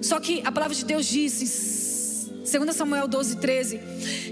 [0.00, 3.80] Só que a palavra de Deus diz, 2 Samuel 12, 13,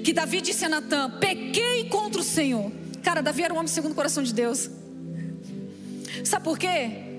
[0.04, 2.70] que Davi disse a Natan: Pequei contra o Senhor.
[3.02, 4.70] Cara, Davi era um homem segundo o coração de Deus.
[6.24, 7.11] Sabe por quê?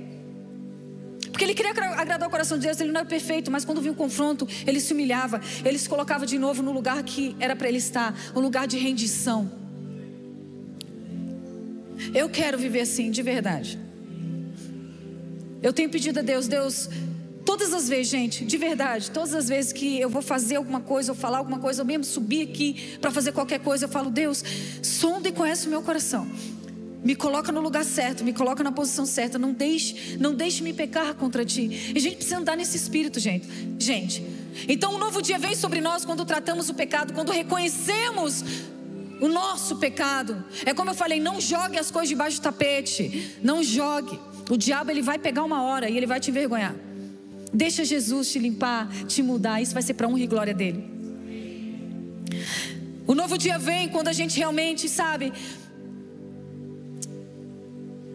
[1.34, 3.92] Porque ele queria agradar o coração de Deus, ele não era perfeito, mas quando vinha
[3.92, 7.68] o confronto, ele se humilhava, ele se colocava de novo no lugar que era para
[7.68, 9.52] ele estar, um lugar de rendição.
[12.14, 13.80] Eu quero viver assim, de verdade.
[15.64, 16.88] Eu tenho pedido a Deus, Deus,
[17.44, 21.14] todas as vezes, gente, de verdade, todas as vezes que eu vou fazer alguma coisa,
[21.14, 24.44] ou falar alguma coisa, ou mesmo subir aqui para fazer qualquer coisa, eu falo, Deus,
[24.84, 26.28] sonda e conhece o meu coração.
[27.04, 29.38] Me coloca no lugar certo, me coloca na posição certa.
[29.38, 31.92] Não deixe, não deixe me pecar contra ti.
[31.94, 33.48] E a gente precisa andar nesse espírito, gente.
[33.78, 34.24] Gente.
[34.68, 38.46] Então, um novo dia vem sobre nós quando tratamos o pecado, quando reconhecemos
[39.20, 40.44] o nosso pecado.
[40.66, 43.38] É como eu falei, não jogue as coisas debaixo do tapete.
[43.44, 44.18] Não jogue.
[44.50, 46.76] O diabo ele vai pegar uma hora e ele vai te envergonhar.
[47.54, 49.62] Deixa Jesus te limpar, te mudar.
[49.62, 50.92] Isso vai ser para honra e glória dele.
[53.06, 55.34] O novo dia vem quando a gente realmente sabe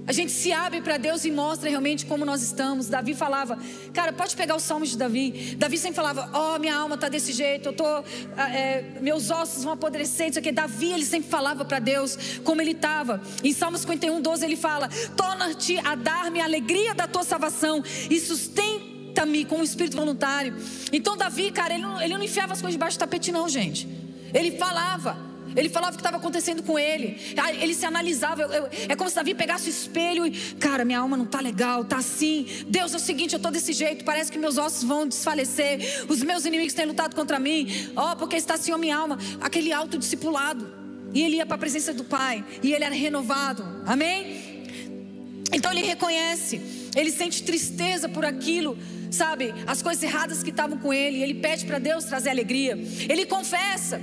[0.08, 2.86] a gente se abre para Deus e mostra realmente como nós estamos.
[2.86, 3.58] Davi falava,
[3.92, 5.54] cara, pode pegar os salmos de Davi.
[5.58, 9.30] Davi sempre falava, ó, oh, minha alma está desse jeito, eu tô, ah, é, meus
[9.30, 10.50] ossos vão apodrecer, isso aqui.
[10.50, 13.20] Davi, ele sempre falava para Deus como ele estava.
[13.44, 18.18] Em Salmos 51, 12, ele fala: torna-te a dar-me a alegria da tua salvação e
[18.18, 20.56] sustenta-me com o espírito voluntário.
[20.90, 23.86] Então, Davi, cara, ele não, ele não enfiava as coisas debaixo do tapete, não, gente.
[24.32, 25.27] Ele falava.
[25.56, 27.16] Ele falava o que estava acontecendo com ele.
[27.60, 28.42] Ele se analisava.
[28.42, 31.40] Eu, eu, é como se Davi pegasse o espelho e, cara, minha alma não está
[31.40, 32.46] legal, está assim.
[32.66, 34.04] Deus é o seguinte, eu estou desse jeito.
[34.04, 36.06] Parece que meus ossos vão desfalecer.
[36.08, 37.90] Os meus inimigos têm lutado contra mim.
[37.96, 39.18] Ó, oh, porque está assim a minha alma.
[39.40, 40.72] Aquele autodiscipulado.
[41.14, 42.44] E ele ia para a presença do Pai.
[42.62, 43.64] E ele era renovado.
[43.86, 44.64] Amém?
[45.52, 46.60] Então ele reconhece.
[46.94, 48.76] Ele sente tristeza por aquilo
[49.10, 52.78] sabe, as coisas erradas que estavam com ele, ele pede para Deus trazer alegria.
[53.08, 54.00] Ele confessa.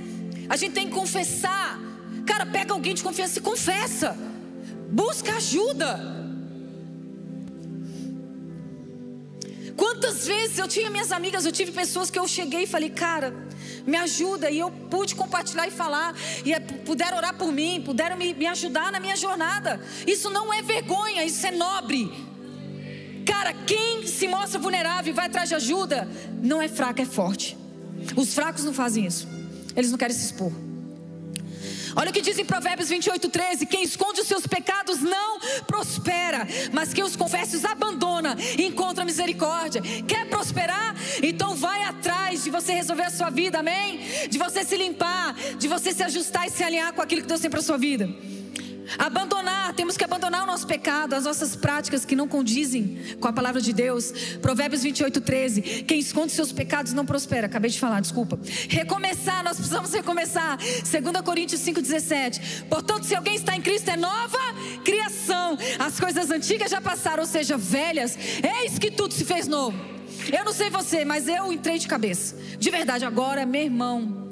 [0.48, 1.78] A gente tem que confessar.
[2.24, 4.16] Cara, pega alguém de confiança e confessa.
[4.90, 6.16] Busca ajuda.
[9.76, 13.34] Quantas vezes eu tinha minhas amigas, eu tive pessoas que eu cheguei e falei, cara,
[13.86, 14.50] me ajuda.
[14.50, 16.14] E eu pude compartilhar e falar.
[16.44, 19.80] E é, puderam orar por mim, puderam me, me ajudar na minha jornada.
[20.06, 22.10] Isso não é vergonha, isso é nobre.
[23.26, 26.08] Cara, quem se mostra vulnerável e vai atrás de ajuda,
[26.42, 27.56] não é fraco, é forte.
[28.14, 29.28] Os fracos não fazem isso.
[29.76, 30.52] Eles não querem se expor.
[31.94, 36.46] Olha o que diz em Provérbios 28, 13: Quem esconde os seus pecados não prospera,
[36.70, 39.80] mas quem os confessa os abandona e encontra misericórdia.
[40.06, 40.94] Quer prosperar?
[41.22, 44.00] Então vai atrás de você resolver a sua vida, amém?
[44.28, 47.40] De você se limpar, de você se ajustar e se alinhar com aquilo que Deus
[47.40, 48.08] tem para a sua vida.
[48.98, 53.32] Abandonar, temos que abandonar o nosso pecado, as nossas práticas que não condizem com a
[53.32, 54.12] palavra de Deus.
[54.40, 55.62] Provérbios 28, 13.
[55.82, 57.46] Quem esconde seus pecados não prospera.
[57.46, 58.38] Acabei de falar, desculpa.
[58.68, 60.56] Recomeçar, nós precisamos recomeçar.
[60.56, 62.64] 2 Coríntios 5, 17.
[62.68, 64.38] Portanto, se alguém está em Cristo, é nova
[64.84, 65.58] criação.
[65.78, 68.16] As coisas antigas já passaram, ou seja, velhas.
[68.62, 69.76] Eis que tudo se fez novo.
[70.32, 72.36] Eu não sei você, mas eu entrei de cabeça.
[72.58, 74.26] De verdade, agora, meu irmão.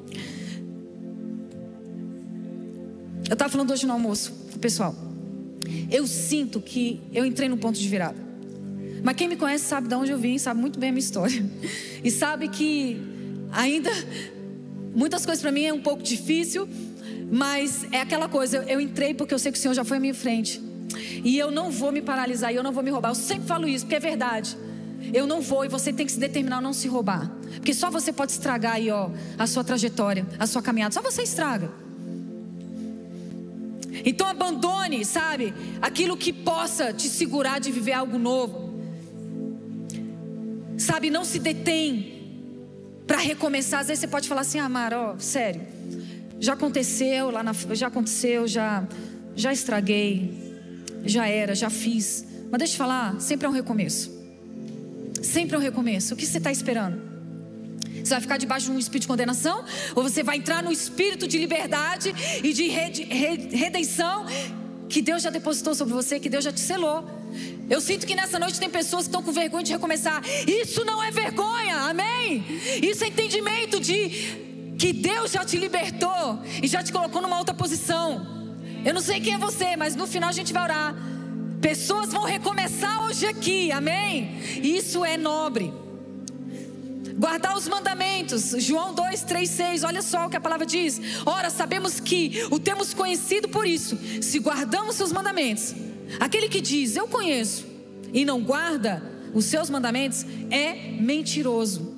[3.29, 4.97] Eu estava falando hoje no almoço pessoal,
[5.91, 8.17] eu sinto que eu entrei no ponto de virada.
[9.03, 11.45] Mas quem me conhece sabe de onde eu vim, sabe muito bem a minha história.
[12.03, 12.99] E sabe que
[13.53, 13.91] ainda
[14.95, 16.67] muitas coisas para mim é um pouco difícil,
[17.31, 20.01] mas é aquela coisa, eu, entrei porque eu sei que o Senhor já foi à
[20.01, 20.63] minha frente.
[21.23, 23.11] E eu não vou me paralisar, e eu não vou me roubar.
[23.11, 24.57] Eu sempre falo isso, porque é verdade.
[25.13, 27.31] Eu não vou e você tem que se determinar a não se roubar.
[27.57, 30.95] Porque só você pode estragar aí, ó, a sua trajetória, a sua caminhada.
[30.95, 31.84] Só você estraga.
[34.05, 38.75] Então abandone, sabe, aquilo que possa te segurar de viver algo novo.
[40.77, 42.15] Sabe, não se detém
[43.07, 43.81] para recomeçar.
[43.81, 45.63] Às vezes você pode falar assim, ah, Mara, ó, sério,
[46.39, 48.87] já aconteceu lá na, já aconteceu, já,
[49.35, 50.35] já estraguei,
[51.05, 52.27] já era, já fiz.
[52.51, 54.13] Mas deixa eu falar, sempre é um recomeço.
[55.23, 56.13] Sempre é um recomeço.
[56.13, 57.14] O que você está esperando?
[58.05, 59.65] Você vai ficar debaixo de um espírito de condenação?
[59.95, 62.15] Ou você vai entrar no espírito de liberdade
[62.45, 64.27] e de redenção
[64.91, 67.03] que Deus já depositou sobre você, que Deus já te selou?
[67.69, 70.23] Eu sinto que nessa noite tem pessoas que estão com vergonha de recomeçar.
[70.47, 72.45] Isso não é vergonha, amém?
[72.83, 77.55] Isso é entendimento de que Deus já te libertou e já te colocou numa outra
[77.55, 78.55] posição.
[78.85, 80.95] Eu não sei quem é você, mas no final a gente vai orar.
[81.63, 84.39] Pessoas vão recomeçar hoje aqui, amém?
[84.63, 85.73] Isso é nobre.
[87.25, 91.01] Guardar os mandamentos, João 2, 3, 6, olha só o que a palavra diz.
[91.25, 95.75] Ora, sabemos que o temos conhecido por isso, se guardamos seus mandamentos.
[96.21, 97.65] Aquele que diz, eu conheço,
[98.13, 101.97] e não guarda os seus mandamentos, é mentiroso.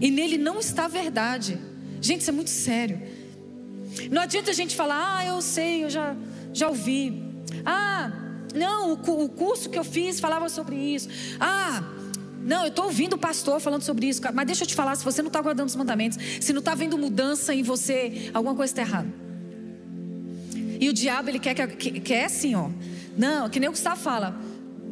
[0.00, 1.56] E nele não está a verdade.
[2.00, 3.00] Gente, isso é muito sério.
[4.10, 6.16] Não adianta a gente falar, ah, eu sei, eu já,
[6.52, 7.22] já ouvi.
[7.64, 8.10] Ah,
[8.52, 11.08] não, o, o curso que eu fiz falava sobre isso.
[11.38, 11.92] Ah,
[12.46, 15.04] não, eu estou ouvindo o pastor falando sobre isso, mas deixa eu te falar: se
[15.04, 18.70] você não está guardando os mandamentos, se não está vendo mudança em você, alguma coisa
[18.72, 19.12] está errada.
[20.78, 21.66] E o diabo, ele quer, quer,
[22.00, 22.70] quer assim, ó.
[23.18, 24.38] Não, que nem o Gustavo fala.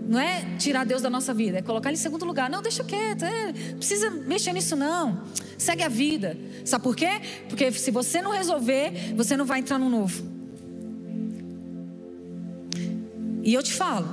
[0.07, 2.51] Não é tirar Deus da nossa vida, é colocar ele em segundo lugar.
[2.51, 5.23] Não, deixa quieto, é, não precisa mexer nisso, não.
[5.57, 6.37] Segue a vida.
[6.64, 7.21] Sabe por quê?
[7.49, 10.25] Porque se você não resolver, você não vai entrar no novo.
[13.45, 14.09] E eu te falo,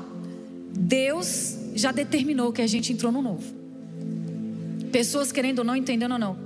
[0.73, 3.43] Deus já determinou que a gente entrou no novo.
[4.91, 6.38] Pessoas querendo ou não, entendendo ou não.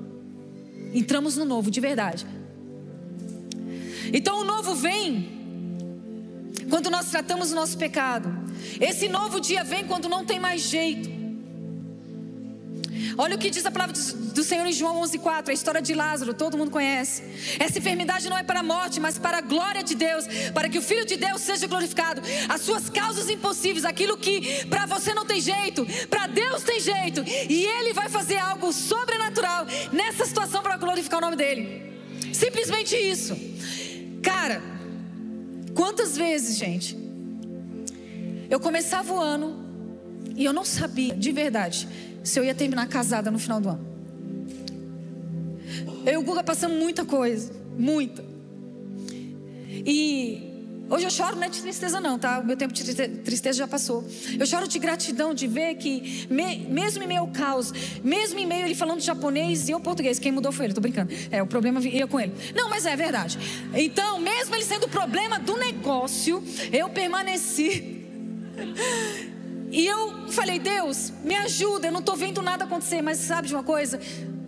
[0.94, 2.26] Entramos no novo, de verdade.
[4.14, 5.30] Então o novo vem
[6.70, 8.30] quando nós tratamos o nosso pecado.
[8.80, 11.15] Esse novo dia vem quando não tem mais jeito.
[13.18, 16.34] Olha o que diz a palavra do Senhor em João 11:4, a história de Lázaro,
[16.34, 17.24] todo mundo conhece.
[17.58, 20.78] Essa enfermidade não é para a morte, mas para a glória de Deus, para que
[20.78, 22.22] o Filho de Deus seja glorificado.
[22.50, 27.24] As suas causas impossíveis, aquilo que para você não tem jeito, para Deus tem jeito,
[27.50, 31.94] e Ele vai fazer algo sobrenatural nessa situação para glorificar o nome dEle.
[32.34, 33.36] Simplesmente isso,
[34.22, 34.62] cara.
[35.74, 36.98] Quantas vezes, gente,
[38.50, 39.66] eu começava o ano
[40.36, 41.88] e eu não sabia, de verdade
[42.26, 43.96] se eu ia terminar casada no final do ano.
[46.06, 48.26] Eu e o Guga passamos muita coisa, muita.
[49.86, 50.42] E
[50.90, 52.40] hoje eu choro não é de tristeza não, tá?
[52.40, 54.04] O meu tempo de tristeza já passou.
[54.40, 57.72] Eu choro de gratidão de ver que me, mesmo em meio ao caos,
[58.04, 61.14] mesmo em meio ele falando japonês e eu português, quem mudou foi ele, tô brincando.
[61.30, 62.34] É, o problema ia com ele.
[62.56, 63.38] Não, mas é verdade.
[63.74, 68.04] Então, mesmo ele sendo o problema do negócio, eu permaneci
[69.76, 73.54] e eu falei, Deus, me ajuda, eu não estou vendo nada acontecer, mas sabe de
[73.54, 74.00] uma coisa?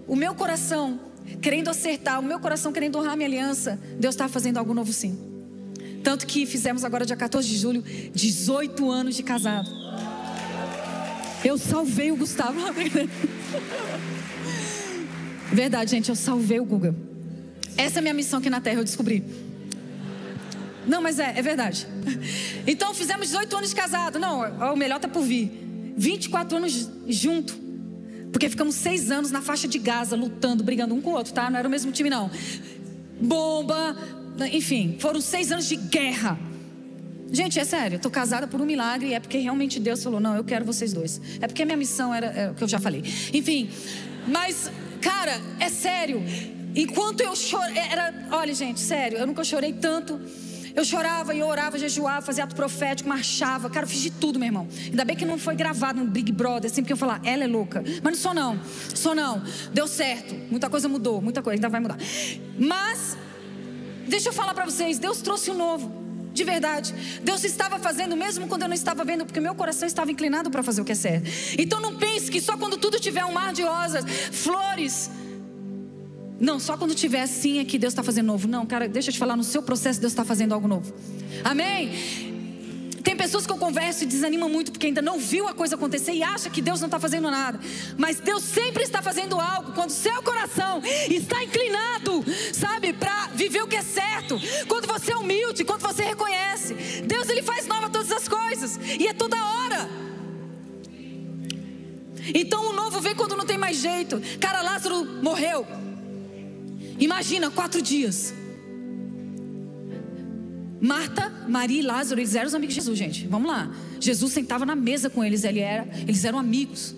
[0.07, 1.01] O meu coração
[1.41, 5.19] querendo acertar, o meu coração querendo honrar minha aliança, Deus está fazendo algo novo sim.
[6.01, 9.69] Tanto que fizemos agora, dia 14 de julho, 18 anos de casado.
[11.43, 12.61] Eu salvei o Gustavo.
[15.51, 16.95] Verdade, gente, eu salvei o Guga.
[17.75, 19.25] Essa é a minha missão aqui na Terra, eu descobri.
[20.87, 21.87] Não, mas é, é verdade.
[22.65, 24.19] Então fizemos 18 anos de casado.
[24.19, 25.51] Não, o melhor tá por vir.
[25.97, 27.57] 24 anos junto.
[28.31, 31.49] Porque ficamos seis anos na faixa de Gaza, lutando, brigando um com o outro, tá?
[31.49, 32.29] Não era o mesmo time, não.
[33.19, 33.95] Bomba,
[34.51, 36.37] enfim, foram seis anos de guerra.
[37.31, 40.35] Gente, é sério, tô casada por um milagre e é porque realmente Deus falou: não,
[40.35, 41.19] eu quero vocês dois.
[41.41, 43.03] É porque a minha missão era, era o que eu já falei.
[43.33, 43.69] Enfim,
[44.27, 44.71] mas,
[45.01, 46.21] cara, é sério.
[46.75, 50.19] Enquanto eu chorei, era, olha, gente, sério, eu nunca chorei tanto
[50.77, 53.67] Eu chorava e orava, jejuava, fazia ato profético, marchava.
[53.67, 54.67] Cara, eu fiz de tudo, meu irmão.
[54.85, 57.47] Ainda bem que não foi gravado no Big Brother, assim, porque eu falar, ela é
[57.47, 57.83] louca.
[58.03, 58.59] Mas não sou não,
[58.93, 59.41] sou não.
[59.73, 60.35] Deu certo.
[60.51, 61.97] Muita coisa mudou, muita coisa ainda vai mudar.
[62.59, 63.17] Mas,
[64.07, 65.91] deixa eu falar para vocês, Deus trouxe o um novo.
[66.31, 66.93] De verdade.
[67.23, 70.61] Deus estava fazendo mesmo quando eu não estava vendo, porque meu coração estava inclinado para
[70.61, 71.27] fazer o que é certo.
[71.57, 75.09] Então não pense que só quando tudo tiver um mar de rosas, flores,
[76.39, 78.47] não, só quando tiver assim é que Deus está fazendo novo.
[78.47, 80.93] Não, cara, deixa eu te falar, no seu processo Deus está fazendo algo novo.
[81.43, 81.91] Amém?
[83.03, 86.11] Tem pessoas que eu converso e desanimam muito porque ainda não viu a coisa acontecer
[86.11, 87.57] e acha que Deus não está fazendo nada.
[87.97, 92.23] Mas Deus sempre está fazendo algo quando seu coração está inclinado,
[92.53, 94.37] sabe, para viver o que é certo.
[94.67, 96.73] Quando você é humilde, quando você reconhece.
[97.07, 99.89] Deus ele faz nova todas as coisas e é toda hora.
[102.35, 104.21] Então o novo vem quando não tem mais jeito.
[104.39, 105.65] Cara, Lázaro morreu.
[106.99, 108.33] Imagina, quatro dias.
[110.79, 113.27] Marta, Maria e Lázaro, eles eram os amigos de Jesus, gente.
[113.27, 113.71] Vamos lá.
[113.99, 116.95] Jesus sentava na mesa com eles, ele era, eles eram amigos.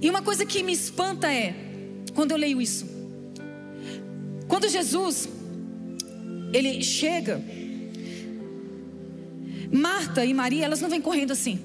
[0.00, 1.54] E uma coisa que me espanta é,
[2.14, 2.86] quando eu leio isso,
[4.48, 5.28] quando Jesus,
[6.52, 7.42] ele chega,
[9.72, 11.58] Marta e Maria, elas não vêm correndo assim.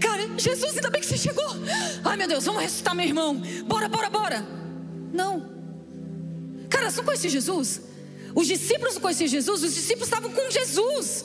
[0.00, 1.44] Cara, Jesus, ainda bem que você chegou.
[2.04, 3.40] Ai meu Deus, vamos ressuscitar meu irmão.
[3.66, 4.46] Bora, bora, bora.
[5.12, 5.51] Não.
[6.72, 7.82] Cara, você não conhecia Jesus?
[8.34, 11.24] Os discípulos não conheciam Jesus, os discípulos estavam com Jesus.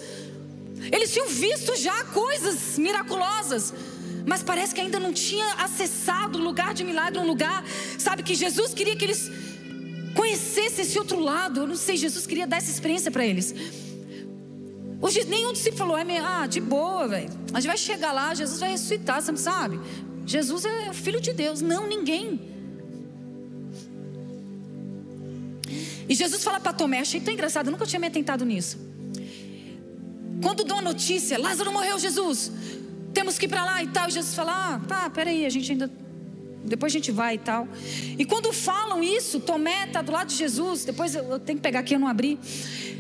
[0.92, 3.74] Eles tinham visto já coisas miraculosas,
[4.26, 7.64] mas parece que ainda não tinha acessado o lugar de milagre, um lugar,
[7.98, 9.32] sabe, que Jesus queria que eles
[10.14, 11.62] conhecessem esse outro lado.
[11.62, 13.56] Eu não sei, Jesus queria dar essa experiência para eles.
[15.00, 17.30] Hoje nenhum discípulo falou, é ah, de boa, velho.
[17.54, 19.80] A gente vai chegar lá, Jesus vai ressuscitar, você não sabe?
[20.26, 21.62] Jesus é filho de Deus.
[21.62, 22.57] Não, ninguém.
[26.10, 28.78] E Jesus fala para Tomé, achei tão engraçado, eu nunca tinha me atentado nisso.
[30.42, 32.52] Quando dou a notícia, Lázaro morreu, Jesus,
[33.14, 34.08] temos que ir para lá e tal.
[34.08, 35.92] E Jesus fala, ah, tá, peraí, a gente ainda.
[36.64, 37.68] Depois a gente vai e tal.
[38.18, 40.86] E quando falam isso, Tomé está do lado de Jesus.
[40.86, 42.38] Depois eu tenho que pegar aqui, eu não abri.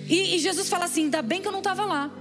[0.07, 2.11] E, e Jesus fala assim: ainda bem que eu não estava lá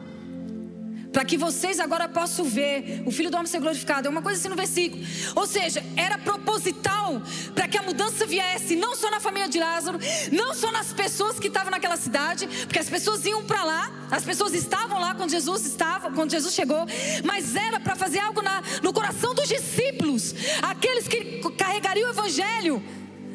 [1.17, 4.07] para que vocês agora possam ver o Filho do Homem ser glorificado.
[4.07, 5.03] É uma coisa assim no versículo.
[5.35, 7.23] Ou seja, era proposital
[7.55, 9.99] para que a mudança viesse não só na família de Lázaro,
[10.31, 14.25] não só nas pessoas que estavam naquela cidade, porque as pessoas iam para lá, as
[14.25, 16.85] pessoas estavam lá quando Jesus estava, quando Jesus chegou,
[17.25, 22.85] mas era para fazer algo na, no coração dos discípulos, aqueles que carregariam o evangelho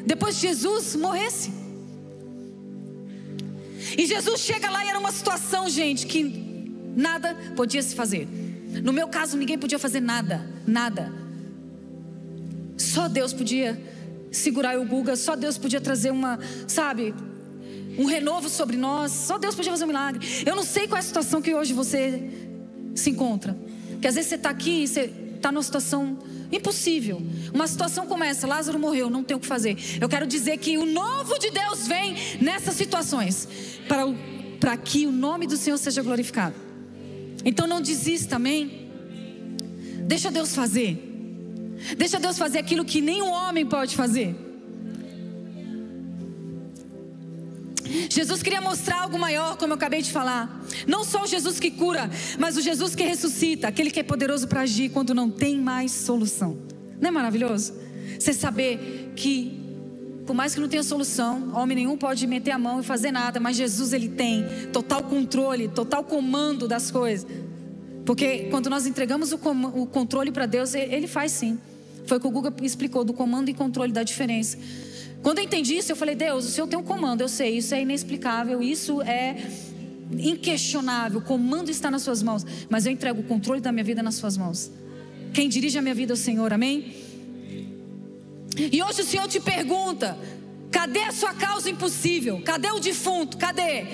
[0.06, 1.52] depois que Jesus morresse.
[3.98, 6.51] E Jesus chega lá e era uma situação, gente, que
[6.94, 8.28] Nada podia se fazer.
[8.82, 11.12] No meu caso, ninguém podia fazer nada, nada.
[12.76, 13.80] Só Deus podia
[14.30, 17.14] segurar o Guga, só Deus podia trazer uma, sabe,
[17.98, 20.26] um renovo sobre nós, só Deus podia fazer um milagre.
[20.46, 22.30] Eu não sei qual é a situação que hoje você
[22.94, 23.56] se encontra.
[24.00, 26.18] Que às vezes você está aqui e você está numa situação
[26.50, 27.22] impossível.
[27.52, 29.76] Uma situação como essa, Lázaro morreu, não tem o que fazer.
[30.00, 33.48] Eu quero dizer que o novo de Deus vem nessas situações
[33.86, 34.04] para,
[34.58, 36.71] para que o nome do Senhor seja glorificado.
[37.44, 38.90] Então não desista, amém?
[40.06, 41.10] Deixa Deus fazer.
[41.96, 44.34] Deixa Deus fazer aquilo que nenhum homem pode fazer.
[48.08, 50.64] Jesus queria mostrar algo maior, como eu acabei de falar.
[50.86, 54.48] Não só o Jesus que cura, mas o Jesus que ressuscita, aquele que é poderoso
[54.48, 56.58] para agir quando não tem mais solução.
[57.00, 57.74] Não é maravilhoso?
[58.18, 59.61] Você saber que,
[60.26, 63.40] por mais que não tenha solução, homem nenhum pode meter a mão e fazer nada,
[63.40, 67.26] mas Jesus ele tem total controle, total comando das coisas.
[68.04, 71.58] Porque quando nós entregamos o, o controle para Deus, Ele faz sim.
[72.06, 74.58] Foi o que o Guga explicou do comando e controle da diferença.
[75.22, 77.74] Quando eu entendi isso, eu falei: Deus, o Senhor tem um comando, eu sei, isso
[77.74, 79.36] é inexplicável, isso é
[80.18, 81.20] inquestionável.
[81.20, 84.16] O comando está nas Suas mãos, mas eu entrego o controle da minha vida nas
[84.16, 84.70] Suas mãos.
[85.32, 86.92] Quem dirige a minha vida é o Senhor, amém?
[88.58, 90.18] E hoje o Senhor te pergunta:
[90.70, 92.40] cadê a sua causa impossível?
[92.42, 93.36] Cadê o defunto?
[93.36, 93.86] Cadê?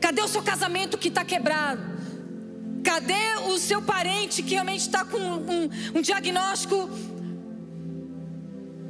[0.00, 1.82] Cadê o seu casamento que está quebrado?
[2.84, 6.88] Cadê o seu parente que realmente está com um, um diagnóstico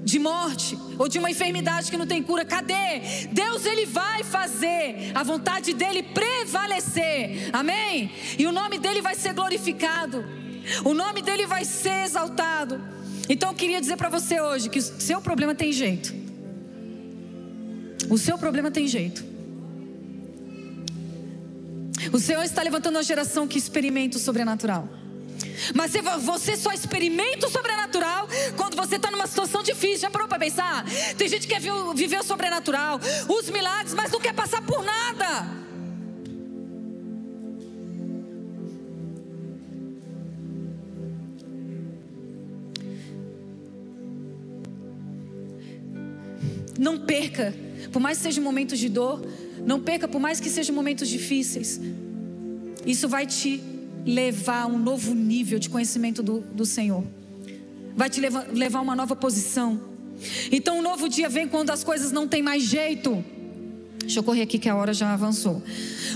[0.05, 2.45] de morte ou de uma enfermidade que não tem cura?
[2.45, 3.01] Cadê?
[3.33, 7.49] Deus ele vai fazer a vontade dele prevalecer.
[7.53, 8.11] Amém?
[8.39, 10.25] E o nome dele vai ser glorificado.
[10.85, 12.96] O nome dele vai ser exaltado.
[13.29, 16.15] Então eu queria dizer para você hoje que o seu problema tem jeito.
[18.09, 19.25] O seu problema tem jeito.
[22.13, 24.89] O Senhor está levantando uma geração que experimenta o sobrenatural.
[25.75, 30.01] Mas você só experimenta o sobrenatural quando você está numa situação difícil.
[30.01, 30.85] Já parou para pensar?
[31.17, 31.61] Tem gente que quer
[31.95, 35.66] viver o sobrenatural, os milagres, mas não quer passar por nada.
[46.79, 47.55] Não perca,
[47.93, 49.27] por mais que sejam momentos de dor,
[49.65, 51.81] não perca, por mais que sejam momentos difíceis.
[52.85, 53.63] Isso vai te
[54.05, 57.05] levar a um novo nível de conhecimento do, do Senhor,
[57.97, 59.81] vai te levar, levar a uma nova posição.
[60.51, 63.25] Então, um novo dia vem quando as coisas não têm mais jeito.
[63.99, 65.61] Deixa eu correr aqui que a hora já avançou.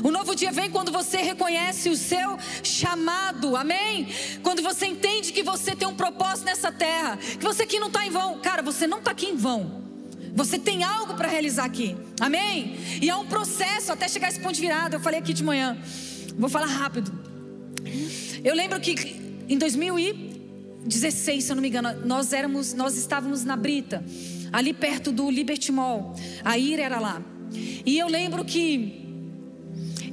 [0.05, 4.07] O novo dia vem quando você reconhece o seu chamado, amém?
[4.45, 8.07] Quando você entende que você tem um propósito nessa terra, que você aqui não está
[8.07, 8.39] em vão.
[8.39, 9.90] Cara, você não está aqui em vão.
[10.35, 12.77] Você tem algo para realizar aqui, amém?
[13.01, 14.97] E é um processo até chegar esse ponto de virada.
[14.97, 15.77] Eu falei aqui de manhã,
[16.37, 17.13] vou falar rápido.
[18.45, 18.95] Eu lembro que
[19.49, 24.05] em 2016, se eu não me engano, nós éramos, nós estávamos na Brita,
[24.53, 26.15] ali perto do Liberty Mall.
[26.45, 27.23] A Ira era lá.
[27.85, 29.01] E eu lembro que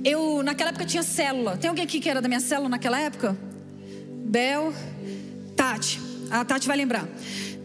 [0.03, 1.57] eu, naquela época, tinha célula.
[1.57, 3.37] Tem alguém aqui que era da minha célula naquela época?
[4.25, 4.73] Bel,
[5.55, 5.99] Tati.
[6.29, 7.07] A Tati vai lembrar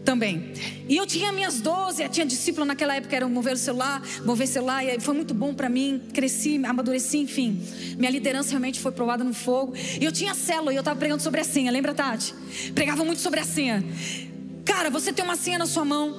[0.03, 0.51] também.
[0.87, 4.83] E eu tinha minhas 12, tinha discípula naquela época, era mover o celular, mover celular,
[4.83, 7.61] e foi muito bom para mim, cresci, amadureci, enfim.
[7.97, 9.73] Minha liderança realmente foi provada no fogo.
[9.99, 12.33] E eu tinha célula e eu estava pregando sobre a senha, lembra, Tati?
[12.75, 13.83] Pregava muito sobre a senha.
[14.65, 16.17] Cara, você tem uma senha na sua mão,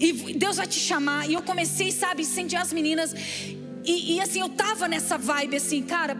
[0.00, 1.28] e Deus vai te chamar.
[1.28, 3.14] E eu comecei, sabe, incendiar as meninas.
[3.84, 6.16] E, e assim, eu tava nessa vibe assim, cara.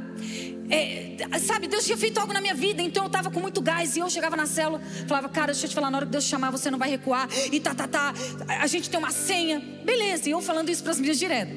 [0.71, 3.97] É, sabe, Deus tinha feito algo na minha vida, então eu tava com muito gás.
[3.97, 6.25] E eu chegava na célula, falava, cara, deixa eu te falar, na hora que Deus
[6.25, 7.29] chamar, você não vai recuar.
[7.51, 8.15] E tá, tá, tá.
[8.61, 9.61] A gente tem uma senha.
[9.85, 11.53] Beleza, e eu falando isso para as meninas direto.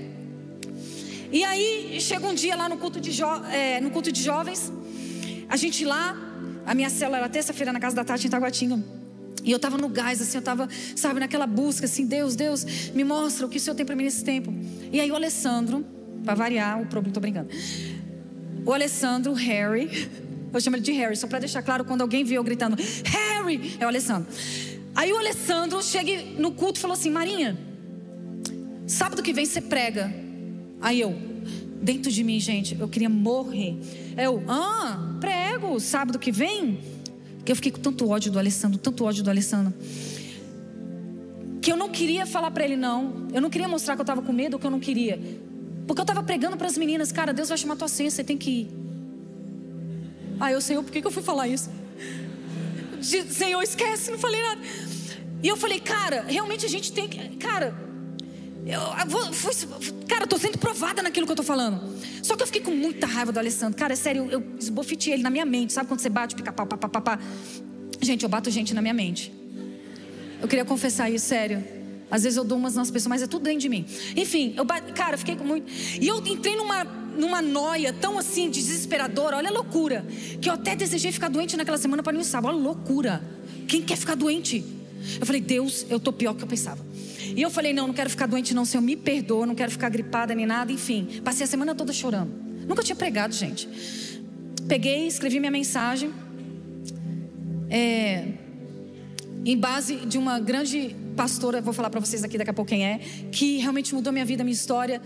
[1.32, 4.72] E aí, chega um dia lá no culto de, jo é, no culto de jovens,
[5.50, 6.16] a gente lá,
[6.66, 8.84] a minha célula era terça-feira na casa da Tati em Taguatinga.
[9.44, 13.04] E eu estava no gás, assim, eu estava, sabe, naquela busca, assim, Deus, Deus, me
[13.04, 14.54] mostra o que o Senhor tem para mim nesse tempo.
[14.92, 15.86] E aí o Alessandro,
[16.24, 17.50] para variar o problema, estou brincando.
[18.66, 20.10] O Alessandro, o Harry,
[20.54, 23.76] eu chamo ele de Harry, só para deixar claro quando alguém viu eu gritando, Harry,
[23.80, 24.28] é o Alessandro.
[24.96, 27.58] Aí o Alessandro chega no culto e falou assim: Marinha,
[28.86, 30.14] sábado que vem você prega.
[30.80, 31.16] Aí eu,
[31.82, 33.76] dentro de mim, gente, eu queria morrer.
[34.16, 36.80] Eu, ah, prego, sábado que vem?
[37.46, 39.74] Eu fiquei com tanto ódio do Alessandro, tanto ódio do Alessandro.
[41.62, 43.28] Que eu não queria falar para ele não.
[43.34, 45.20] Eu não queria mostrar que eu estava com medo que eu não queria.
[45.88, 48.38] Porque eu estava pregando para as meninas, cara, Deus vai chamar tua senha, você tem
[48.38, 48.68] que ir.
[50.40, 51.70] Ah, eu, Senhor, por que, que eu fui falar isso?
[53.02, 54.62] Senhor, esquece, não falei nada.
[55.42, 57.18] E eu falei, cara, realmente a gente tem que.
[57.36, 57.76] Cara,
[58.66, 58.80] eu,
[59.20, 59.54] eu fui,
[60.08, 61.82] cara, tô sendo provada naquilo que eu tô falando.
[62.22, 63.78] Só que eu fiquei com muita raiva do Alessandro.
[63.78, 65.74] Cara, é sério, eu, esbofetei ele na minha mente.
[65.74, 67.20] Sabe quando você bate, pica pá, pá, pá, pá,
[68.02, 69.34] Gente, eu bato gente na minha mente.
[70.42, 71.64] Eu queria confessar isso, sério.
[72.14, 73.88] Às vezes eu dou umas nas pessoas, mas é tudo dentro de mim.
[74.16, 75.66] Enfim, eu cara, eu fiquei com muito.
[76.00, 79.36] E eu entrei numa, numa noia tão assim, desesperadora.
[79.36, 80.06] Olha a loucura.
[80.40, 82.54] Que eu até desejei ficar doente naquela semana para não sábado.
[82.54, 83.24] Olha a loucura.
[83.68, 84.64] Quem quer ficar doente?
[85.20, 86.86] Eu falei, Deus, eu tô pior que eu pensava.
[87.36, 89.90] E eu falei: não, não quero ficar doente, não, Senhor, me perdoa, não quero ficar
[89.90, 91.20] gripada nem nada, enfim.
[91.24, 92.32] Passei a semana toda chorando.
[92.68, 93.68] Nunca tinha pregado, gente.
[94.68, 96.12] Peguei, escrevi minha mensagem.
[97.72, 98.34] É,
[99.44, 102.86] em base de uma grande pastora, vou falar para vocês aqui daqui a pouco quem
[102.86, 103.00] é,
[103.32, 105.02] que realmente mudou minha vida, minha história.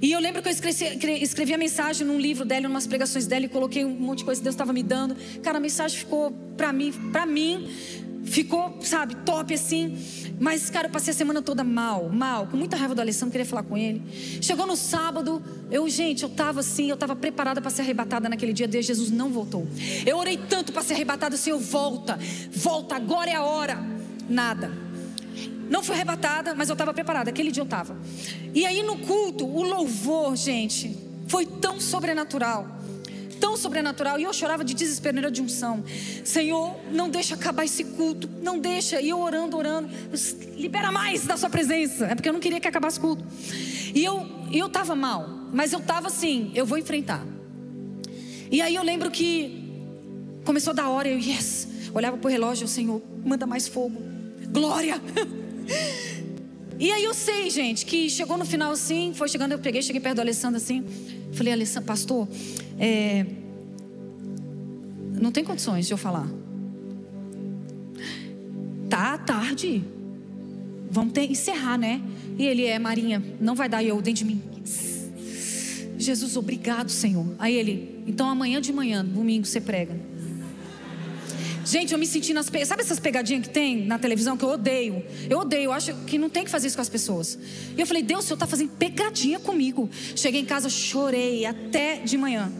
[0.00, 3.46] E eu lembro que eu escrevi, escrevi a mensagem num livro dela, umas pregações dela,
[3.46, 5.16] e coloquei um monte de coisa que Deus estava me dando.
[5.42, 7.68] Cara, a mensagem ficou para mim, para mim,
[8.24, 9.96] ficou, sabe, top assim.
[10.38, 13.44] Mas, cara, eu passei a semana toda mal, mal, com muita raiva do Alessandro, queria
[13.44, 14.00] falar com ele.
[14.40, 18.52] Chegou no sábado, eu, gente, eu tava assim, eu tava preparada para ser arrebatada naquele
[18.52, 19.66] dia, Deus, Jesus não voltou.
[20.06, 22.16] Eu orei tanto para ser arrebatada, Senhor, volta,
[22.52, 23.78] volta, agora é a hora.
[24.28, 24.87] Nada.
[25.68, 27.96] Não fui arrebatada, mas eu estava preparada, aquele dia eu estava.
[28.54, 30.96] E aí no culto, o louvor, gente,
[31.26, 32.78] foi tão sobrenatural
[33.38, 34.18] tão sobrenatural.
[34.18, 35.84] E eu chorava de desespero, de unção.
[36.24, 38.28] Senhor, não deixa acabar esse culto.
[38.42, 39.00] Não deixa.
[39.00, 39.88] E eu orando, orando.
[40.56, 42.06] Libera mais da sua presença.
[42.06, 43.24] É porque eu não queria que acabasse o culto.
[43.94, 45.28] E eu eu estava mal.
[45.52, 47.24] Mas eu estava assim, eu vou enfrentar.
[48.50, 49.64] E aí eu lembro que
[50.44, 51.68] começou da hora, eu, yes.
[51.94, 54.02] Olhava para o relógio, Senhor, manda mais fogo.
[54.50, 55.00] Glória!
[56.78, 60.00] E aí eu sei, gente, que chegou no final assim, foi chegando, eu peguei, cheguei
[60.00, 60.84] perto do Alessandro assim.
[61.32, 62.28] Falei, Alessandro, pastor,
[62.78, 63.26] é,
[65.20, 66.28] não tem condições de eu falar.
[68.88, 69.82] Tá tarde.
[70.90, 72.00] Vamos ter, encerrar, né?
[72.38, 73.82] E ele é, Marinha, não vai dar.
[73.82, 74.42] Eu dentro de mim.
[75.98, 77.26] Jesus, obrigado, Senhor.
[77.38, 79.94] Aí ele, então amanhã de manhã, domingo, você prega.
[81.68, 82.48] Gente, eu me senti nas.
[82.48, 82.64] Pe...
[82.64, 85.04] Sabe essas pegadinhas que tem na televisão que eu odeio?
[85.28, 87.38] Eu odeio, eu acho que não tem que fazer isso com as pessoas.
[87.76, 89.88] E eu falei, Deus, o Senhor está fazendo pegadinha comigo.
[90.16, 92.50] Cheguei em casa, chorei até de manhã.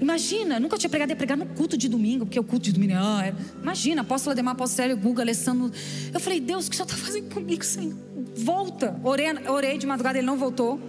[0.00, 2.94] Imagina, nunca tinha pregado, ia pregar no culto de domingo, porque o culto de domingo,
[2.96, 5.70] ah, era, imagina, apóstolo Ademar, apóstolo Célio, Guga, Alessandro.
[6.12, 7.94] Eu falei, Deus, o que o Senhor está fazendo comigo, Senhor?
[8.34, 8.98] volta.
[9.04, 10.80] Orei, orei de madrugada, ele não voltou.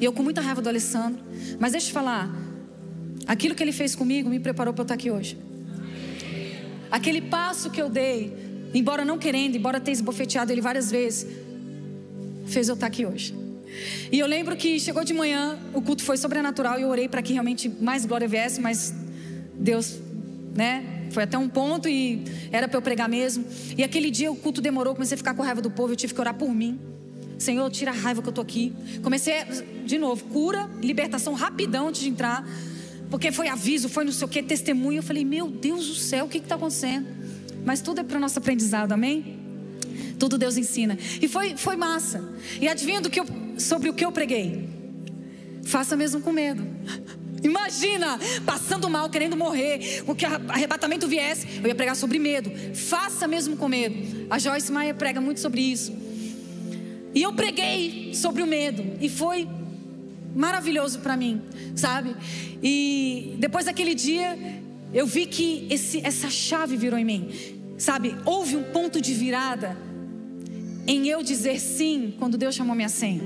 [0.00, 1.22] E eu com muita raiva do Alessandro.
[1.58, 2.45] Mas deixa eu te falar.
[3.26, 5.36] Aquilo que ele fez comigo me preparou para eu estar aqui hoje.
[6.90, 8.32] Aquele passo que eu dei,
[8.72, 11.26] embora não querendo, embora tenha esbofeteado ele várias vezes,
[12.46, 13.34] fez eu estar aqui hoje.
[14.10, 17.20] E eu lembro que chegou de manhã, o culto foi sobrenatural e eu orei para
[17.20, 18.94] que realmente mais glória viesse, mas
[19.54, 19.98] Deus,
[20.54, 22.22] né, foi até um ponto e
[22.52, 23.44] era para eu pregar mesmo.
[23.76, 26.14] E aquele dia o culto demorou, comecei a ficar com raiva do povo, eu tive
[26.14, 26.78] que orar por mim.
[27.38, 28.72] Senhor, tira a raiva que eu tô aqui.
[29.02, 29.34] Comecei,
[29.84, 32.46] de novo, cura, libertação rapidão antes de entrar.
[33.10, 34.98] Porque foi aviso, foi não sei o que, testemunho.
[34.98, 37.06] Eu falei, meu Deus do céu, o que está acontecendo?
[37.64, 39.38] Mas tudo é para o nosso aprendizado, amém?
[40.18, 40.98] Tudo Deus ensina.
[41.20, 42.22] E foi, foi massa.
[42.60, 43.26] E adivinha do que eu,
[43.58, 44.68] sobre o que eu preguei?
[45.64, 46.64] Faça mesmo com medo.
[47.42, 52.50] Imagina, passando mal, querendo morrer, o que arrebatamento viesse, eu ia pregar sobre medo.
[52.74, 54.26] Faça mesmo com medo.
[54.30, 55.92] A Joyce Maia prega muito sobre isso.
[57.14, 58.84] E eu preguei sobre o medo.
[59.00, 59.48] E foi
[60.36, 61.40] maravilhoso para mim,
[61.74, 62.14] sabe?
[62.62, 64.38] E depois daquele dia,
[64.92, 67.30] eu vi que esse, essa chave virou em mim,
[67.78, 68.14] sabe?
[68.26, 69.76] Houve um ponto de virada
[70.86, 73.22] em eu dizer sim quando Deus chamou minha senha.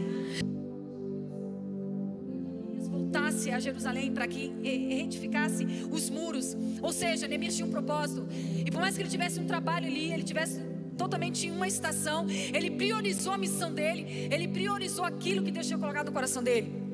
[2.89, 8.27] Voltasse a Jerusalém para que retificasse os muros, ou seja, Neemias tinha um propósito,
[8.65, 10.61] e por mais que ele tivesse um trabalho ali, ele tivesse
[10.97, 15.79] totalmente em uma estação, ele priorizou a missão dele, ele priorizou aquilo que Deus tinha
[15.79, 16.90] colocado no coração dele.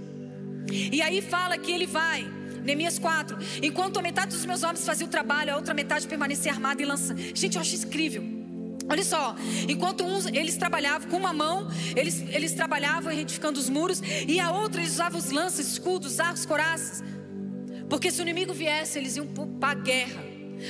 [0.71, 2.27] E aí fala que ele vai,
[2.65, 3.37] Neemias 4.
[3.63, 6.85] Enquanto a metade dos meus homens fazia o trabalho, a outra metade permanecia armada e
[6.85, 7.21] lançando.
[7.35, 8.37] Gente, eu acho incrível.
[8.89, 9.35] Olha só,
[9.69, 14.53] enquanto uns eles trabalhavam com uma mão, eles, eles trabalhavam retificando os muros, e a
[14.53, 17.03] outra eles usavam os lanças, escudos, arcos, coraças.
[17.89, 20.25] Porque se o inimigo viesse, eles iam para a guerra.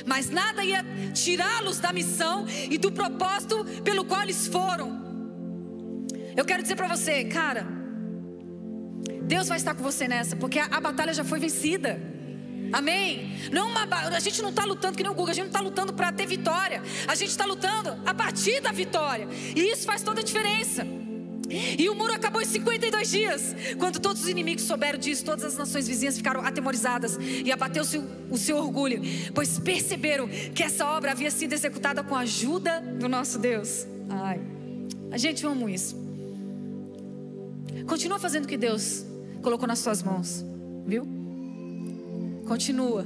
[0.05, 0.83] Mas nada ia
[1.13, 5.05] tirá-los da missão e do propósito pelo qual eles foram.
[6.35, 7.65] Eu quero dizer para você, cara,
[9.27, 11.99] Deus vai estar com você nessa, porque a, a batalha já foi vencida.
[12.71, 13.37] Amém?
[13.51, 13.83] Não uma,
[14.15, 16.11] a gente não está lutando que nem o Google, a gente não está lutando para
[16.11, 16.81] ter vitória.
[17.07, 19.27] A gente está lutando a partir da vitória.
[19.55, 20.85] E isso faz toda a diferença.
[21.49, 23.55] E o muro acabou em 52 dias.
[23.77, 28.37] Quando todos os inimigos souberam disso, todas as nações vizinhas ficaram atemorizadas e abateu-se o
[28.37, 29.01] seu orgulho,
[29.33, 33.87] pois perceberam que essa obra havia sido executada com a ajuda do nosso Deus.
[34.09, 34.41] Ai,
[35.09, 35.95] a gente ama isso.
[37.85, 39.05] Continua fazendo o que Deus
[39.47, 40.43] colocou nas suas mãos,
[40.85, 41.07] viu?
[42.45, 43.05] Continua.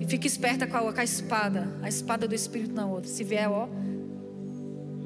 [0.00, 3.06] E fique esperta com a, com a espada, a espada do Espírito na outra.
[3.10, 3.68] Se vier, ó,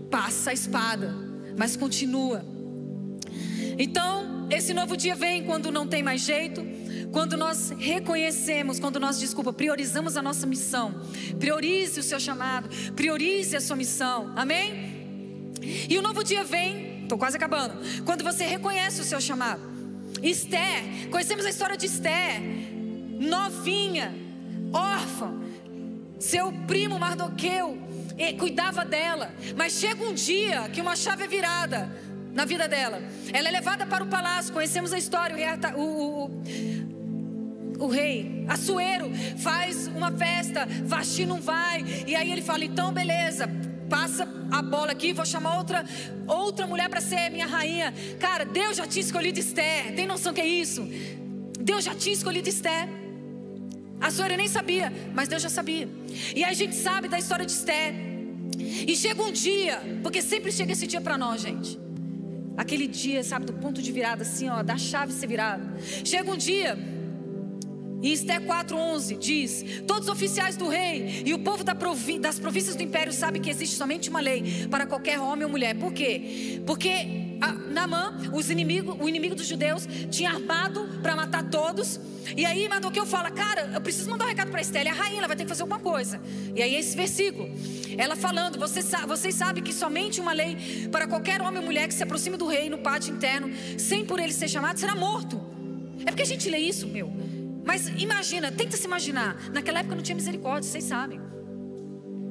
[0.09, 1.12] passa a espada,
[1.59, 2.44] mas continua.
[3.76, 6.64] Então, esse novo dia vem quando não tem mais jeito,
[7.11, 10.94] quando nós reconhecemos, quando nós, desculpa, priorizamos a nossa missão.
[11.40, 14.32] Priorize o seu chamado, priorize a sua missão.
[14.36, 15.51] Amém?
[15.88, 17.74] E o novo dia vem estou quase acabando.
[18.04, 19.61] Quando você reconhece o seu chamado.
[20.22, 22.40] Esther, conhecemos a história de Esther,
[23.18, 24.14] novinha,
[24.72, 25.32] órfã,
[26.18, 27.90] seu primo Mardoqueu
[28.38, 31.90] cuidava dela, mas chega um dia que uma chave é virada
[32.34, 33.00] na vida dela.
[33.32, 35.82] Ela é levada para o palácio, conhecemos a história, o rei, o,
[37.78, 42.92] o, o rei Assuero faz uma festa, Vasti não vai, e aí ele fala: então
[42.92, 43.48] beleza,
[43.91, 45.84] passa a bola aqui, vou chamar outra
[46.26, 47.93] outra mulher para ser minha rainha.
[48.18, 49.95] Cara, Deus já tinha escolhido Esther.
[49.97, 50.88] Tem noção que é isso?
[51.61, 52.88] Deus já tinha escolhido Esther.
[54.01, 55.88] A senhora nem sabia, mas Deus já sabia.
[56.34, 57.93] E a gente sabe da história de Esther.
[58.86, 61.78] E chega um dia, porque sempre chega esse dia para nós, gente.
[62.57, 65.62] Aquele dia, sabe, do ponto de virada, assim, ó, da chave ser virada.
[66.05, 66.78] Chega um dia
[68.03, 72.82] e Esté 4,11 diz: Todos os oficiais do rei e o povo das províncias do
[72.82, 75.76] império sabem que existe somente uma lei para qualquer homem ou mulher.
[75.76, 76.62] Por quê?
[76.66, 77.30] Porque
[78.51, 82.01] inimigos, o inimigo dos judeus, tinha armado para matar todos.
[82.36, 85.28] E aí Mardoqueu fala: Cara, eu preciso mandar um recado para Estela, a rainha, ela
[85.28, 86.20] vai ter que fazer alguma coisa.
[86.55, 87.48] E aí esse versículo,
[87.98, 91.94] ela falando: Vocês, vocês sabem que somente uma lei para qualquer homem ou mulher que
[91.94, 95.40] se aproxime do rei no pátio interno, sem por ele ser chamado, será morto.
[96.07, 97.12] É porque a gente lê isso, meu.
[97.64, 99.50] Mas imagina, tenta se imaginar.
[99.52, 101.20] Naquela época não tinha misericórdia, vocês sabem.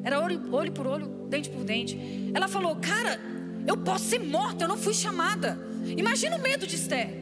[0.04, 2.32] Era olho, olho por olho, dente por dente.
[2.34, 3.20] Ela falou: Cara,
[3.68, 5.58] eu posso ser morta, eu não fui chamada.
[5.86, 7.20] Imagina o medo de Esther.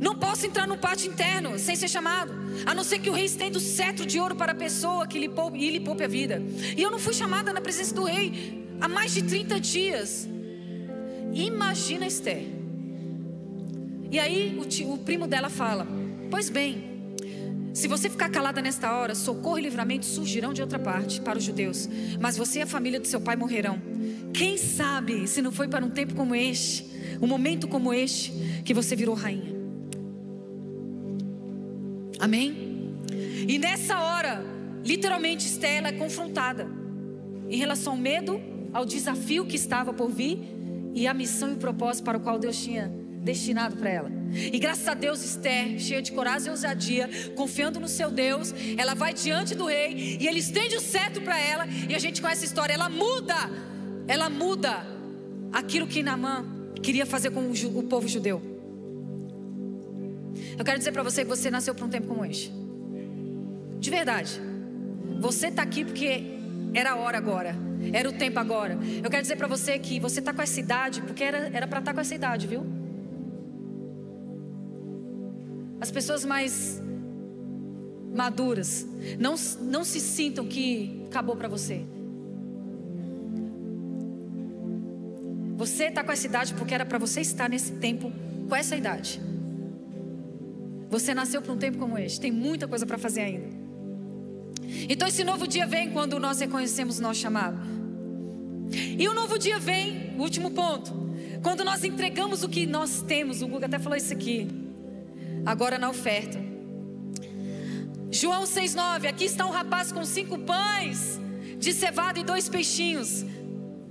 [0.00, 2.32] Não posso entrar no pátio interno sem ser chamado,
[2.66, 5.16] a não ser que o rei estenda o cetro de ouro para a pessoa que
[5.16, 6.42] lhe poupe, e lhe poupe a vida.
[6.76, 10.28] E eu não fui chamada na presença do rei há mais de 30 dias.
[11.32, 12.44] Imagina Esther.
[14.10, 15.86] E aí o, tio, o primo dela fala:
[16.32, 16.90] Pois bem,
[17.74, 21.44] Se você ficar calada nesta hora, socorro e livramento surgirão de outra parte para os
[21.44, 21.88] judeus,
[22.20, 23.80] mas você e a família do seu pai morrerão.
[24.32, 26.86] Quem sabe se não foi para um tempo como este,
[27.20, 29.54] um momento como este, que você virou rainha?
[32.18, 32.94] Amém?
[33.48, 34.42] E nessa hora,
[34.84, 36.66] literalmente, Estela é confrontada
[37.48, 38.40] em relação ao medo,
[38.72, 40.38] ao desafio que estava por vir
[40.94, 44.10] e a missão e o propósito para o qual Deus tinha destinado para ela.
[44.32, 48.94] E graças a Deus, Esther, cheia de coragem e ousadia, confiando no seu Deus, ela
[48.94, 51.66] vai diante do rei e ele estende o cetro para ela.
[51.88, 52.72] E a gente conhece a história.
[52.72, 53.36] Ela muda,
[54.08, 54.84] ela muda
[55.52, 56.44] aquilo que Naamã
[56.82, 58.42] queria fazer com o, povo judeu.
[60.58, 62.52] Eu quero dizer para você que você nasceu para um tempo como este.
[63.78, 64.40] De verdade.
[65.20, 66.24] Você está aqui porque
[66.74, 67.54] era a hora agora.
[67.92, 68.78] Era o tempo agora.
[69.02, 71.82] Eu quero dizer para você que você está com essa idade porque era para estar
[71.82, 72.81] tá com essa idade, viu?
[75.82, 76.80] As pessoas mais
[78.14, 78.86] maduras,
[79.18, 81.84] não, não se sintam que acabou para você.
[85.56, 88.12] Você está com essa idade porque era para você estar nesse tempo
[88.48, 89.20] com essa idade.
[90.88, 93.48] Você nasceu para um tempo como este, tem muita coisa para fazer ainda.
[94.88, 97.58] Então esse novo dia vem quando nós reconhecemos o nosso chamado.
[98.70, 100.92] E o novo dia vem, último ponto,
[101.42, 103.42] quando nós entregamos o que nós temos.
[103.42, 104.61] O Guga até falou isso aqui
[105.44, 106.38] agora na oferta.
[108.10, 111.20] João 6,9: Aqui está um rapaz com cinco pães
[111.58, 113.24] de cevada e dois peixinhos.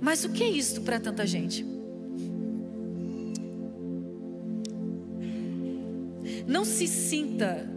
[0.00, 1.64] Mas o que é isto para tanta gente?
[6.46, 7.68] Não se sinta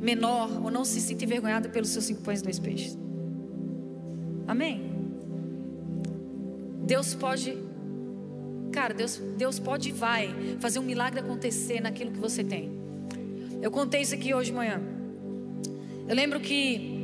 [0.00, 2.96] menor ou não se sinta envergonhada pelos seus cinco pães e dois peixes.
[4.46, 4.88] Amém?
[6.86, 7.58] Deus pode,
[8.72, 12.77] cara, Deus, Deus pode e vai fazer um milagre acontecer naquilo que você tem.
[13.60, 14.80] Eu contei isso aqui hoje de manhã.
[16.08, 16.96] Eu lembro que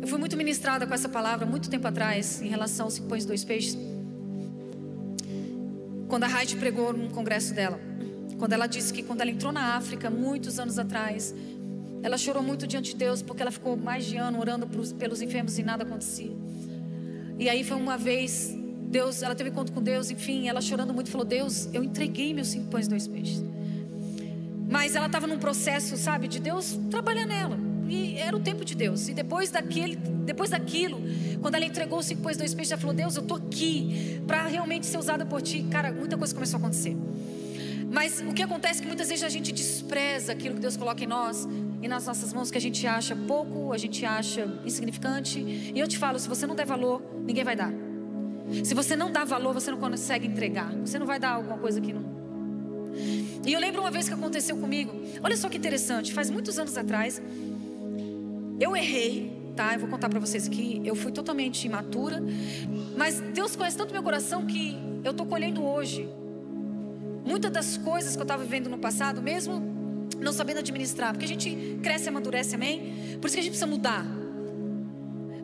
[0.00, 3.24] eu fui muito ministrada com essa palavra muito tempo atrás em relação aos cinco pães
[3.24, 3.76] e dois peixes.
[6.08, 7.78] Quando a Heidi pregou num congresso dela,
[8.38, 11.34] quando ela disse que quando ela entrou na África muitos anos atrás,
[12.02, 14.66] ela chorou muito diante de Deus porque ela ficou mais de ano orando
[14.98, 16.34] pelos enfermos e nada acontecia.
[17.38, 18.57] E aí foi uma vez
[18.88, 22.48] Deus, ela teve encontro com Deus, enfim, ela chorando muito, falou: Deus, eu entreguei meus
[22.48, 23.44] cinco pães e dois peixes.
[24.70, 27.58] Mas ela estava num processo, sabe, de Deus trabalhar nela.
[27.86, 29.08] E era o tempo de Deus.
[29.08, 31.00] E depois daquele, depois daquilo,
[31.40, 34.20] quando ela entregou os cinco pães e dois peixes, ela falou: Deus, eu tô aqui
[34.26, 35.66] para realmente ser usada por ti.
[35.70, 36.96] Cara, muita coisa começou a acontecer.
[37.90, 41.02] Mas o que acontece é que muitas vezes a gente despreza aquilo que Deus coloca
[41.02, 41.48] em nós
[41.80, 45.38] e nas nossas mãos que a gente acha pouco, a gente acha insignificante.
[45.40, 47.87] E eu te falo, se você não der valor, ninguém vai dar.
[48.64, 50.72] Se você não dá valor, você não consegue entregar.
[50.76, 52.18] Você não vai dar alguma coisa que não.
[53.46, 54.92] E eu lembro uma vez que aconteceu comigo.
[55.22, 56.12] Olha só que interessante.
[56.12, 57.20] Faz muitos anos atrás,
[58.60, 59.74] eu errei, tá?
[59.74, 60.80] Eu vou contar para vocês aqui.
[60.84, 62.22] Eu fui totalmente imatura,
[62.96, 66.08] mas Deus conhece tanto meu coração que eu tô colhendo hoje.
[67.24, 69.62] Muitas das coisas que eu estava vivendo no passado, mesmo
[70.18, 73.18] não sabendo administrar, porque a gente cresce e amadurece, amém?
[73.20, 74.04] Por isso que a gente precisa mudar.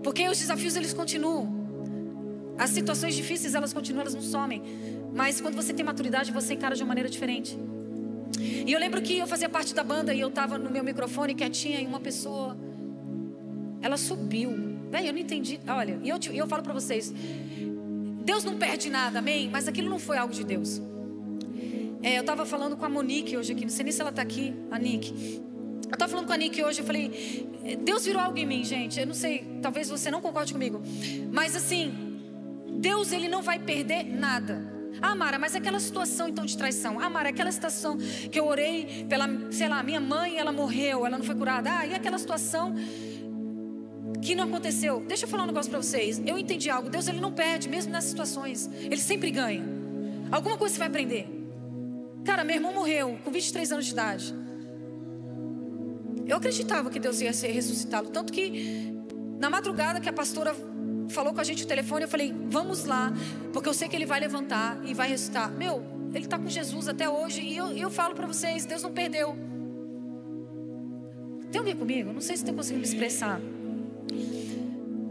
[0.03, 1.54] Porque os desafios eles continuam.
[2.59, 4.63] As situações difíceis, elas continuam, elas não somem.
[5.13, 7.59] Mas quando você tem maturidade, você encara de uma maneira diferente.
[8.67, 11.35] E eu lembro que eu fazia parte da banda e eu estava no meu microfone
[11.35, 12.57] quietinha e uma pessoa,
[13.81, 14.53] ela subiu.
[14.91, 15.61] Véi, eu não entendi.
[15.67, 17.13] Olha, e eu, eu falo para vocês:
[18.25, 19.49] Deus não perde nada, amém?
[19.51, 20.81] Mas aquilo não foi algo de Deus.
[22.03, 24.23] É, eu estava falando com a Monique hoje aqui, não sei nem se ela está
[24.23, 25.41] aqui, a Nick.
[25.87, 27.49] Eu estava falando com a Nick hoje, eu falei:
[27.83, 29.01] Deus virou algo em mim, gente.
[29.01, 30.83] Eu não sei, talvez você não concorde comigo,
[31.33, 32.04] mas assim,
[32.75, 34.73] Deus ele não vai perder nada.
[35.01, 37.01] Ah, Mara, mas aquela situação então de traição.
[37.01, 37.97] Ah, Mara, aquela situação
[38.31, 41.79] que eu orei pela, sei lá, minha mãe, ela morreu, ela não foi curada.
[41.79, 42.75] Ah, e aquela situação
[44.23, 45.05] que não aconteceu.
[45.07, 46.23] Deixa eu falar um negócio para vocês.
[46.25, 46.89] Eu entendi algo.
[46.89, 48.71] Deus ele não perde, mesmo nas situações.
[48.73, 49.65] Ele sempre ganha.
[50.31, 51.29] Alguma coisa você vai aprender.
[52.25, 54.35] Cara, meu irmão morreu com 23 anos de idade.
[56.27, 58.09] Eu acreditava que Deus ia ressuscitá-lo.
[58.09, 58.95] Tanto que
[59.39, 60.55] na madrugada que a pastora
[61.09, 63.13] falou com a gente o telefone, eu falei, vamos lá,
[63.53, 65.51] porque eu sei que ele vai levantar e vai ressuscitar.
[65.51, 65.83] Meu,
[66.15, 69.37] ele está com Jesus até hoje e eu, eu falo para vocês, Deus não perdeu.
[71.51, 72.13] Tem alguém comigo?
[72.13, 73.41] Não sei se estou conseguindo me expressar.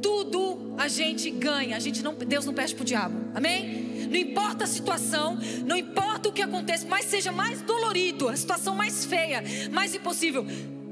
[0.02, 3.16] Tudo a gente ganha, a gente não, Deus não perde para o diabo.
[3.34, 4.08] Amém?
[4.10, 8.76] Não importa a situação, não importa o que aconteça, mas seja mais dolorido, a situação
[8.76, 10.46] mais feia, mais impossível,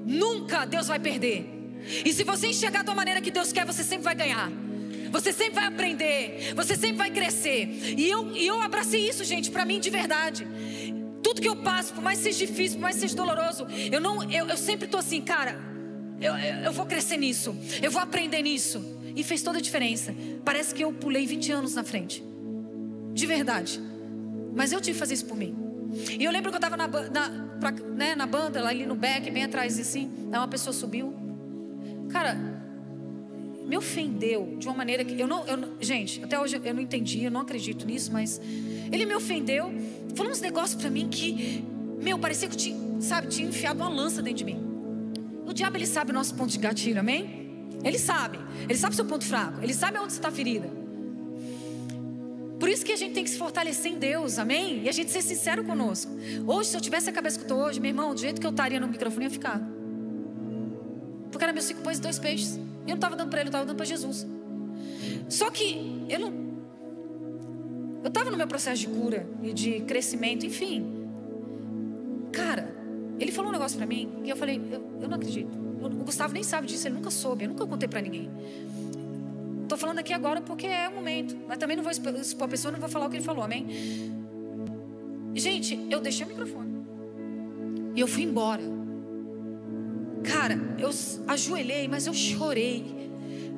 [0.05, 1.45] nunca Deus vai perder.
[2.05, 4.51] E se você enxergar da maneira que Deus quer, você sempre vai ganhar.
[5.12, 7.68] Você sempre vai aprender, você sempre vai crescer.
[7.97, 10.47] E eu, e eu abracei isso, gente, para mim de verdade.
[11.22, 14.47] Tudo que eu passo, por mais seja difícil, por mais seja doloroso, eu não, eu,
[14.47, 15.59] eu sempre tô assim, cara,
[16.20, 18.99] eu, eu, vou crescer nisso, eu vou aprender nisso.
[19.16, 20.16] E fez toda a diferença.
[20.45, 22.24] Parece que eu pulei 20 anos na frente.
[23.14, 23.82] De verdade.
[24.55, 25.53] Mas eu tive que fazer isso por mim.
[26.18, 29.30] E eu lembro que eu estava na, na, né, na banda, lá ali no back,
[29.30, 30.09] bem atrás assim.
[30.32, 31.14] Aí uma pessoa subiu.
[32.09, 32.61] Cara,
[33.66, 37.24] me ofendeu de uma maneira que eu não, eu gente, até hoje eu não entendi,
[37.24, 38.41] eu não acredito nisso, mas
[38.91, 39.72] ele me ofendeu,
[40.16, 41.64] falou uns negócios para mim que,
[42.01, 44.59] meu, parecia que tinha, sabe, tinha enfiado uma lança dentro de mim.
[45.45, 47.70] O diabo ele sabe o nosso ponto de gatilho, amém?
[47.84, 50.82] Ele sabe, ele sabe o seu ponto fraco, ele sabe onde você está ferida.
[52.59, 54.84] Por isso que a gente tem que se fortalecer em Deus, amém?
[54.84, 56.12] E a gente ser sincero conosco.
[56.45, 58.45] Hoje, se eu tivesse a cabeça que eu estou hoje, meu irmão, do jeito que
[58.45, 59.59] eu estaria no microfone, eu ia ficar.
[61.32, 62.59] Porque era meus cinco pães e dois peixes.
[62.82, 64.27] Eu não estava dando para ele, eu estava dando para Jesus.
[65.29, 66.51] Só que eu não.
[68.03, 71.07] Eu estava no meu processo de cura e de crescimento, enfim.
[72.32, 72.75] Cara,
[73.19, 75.55] ele falou um negócio para mim e eu falei, eu, eu não acredito.
[75.82, 78.29] O Gustavo nem sabe disso, ele nunca soube, eu nunca contei para ninguém.
[79.63, 82.71] Estou falando aqui agora porque é o momento, mas também não vou expor a pessoa,
[82.71, 83.67] não vou falar o que ele falou, amém?
[85.34, 86.86] Gente, eu deixei o microfone
[87.95, 88.80] e eu fui embora.
[90.24, 90.89] Cara, eu
[91.28, 93.01] ajoelhei, mas eu chorei.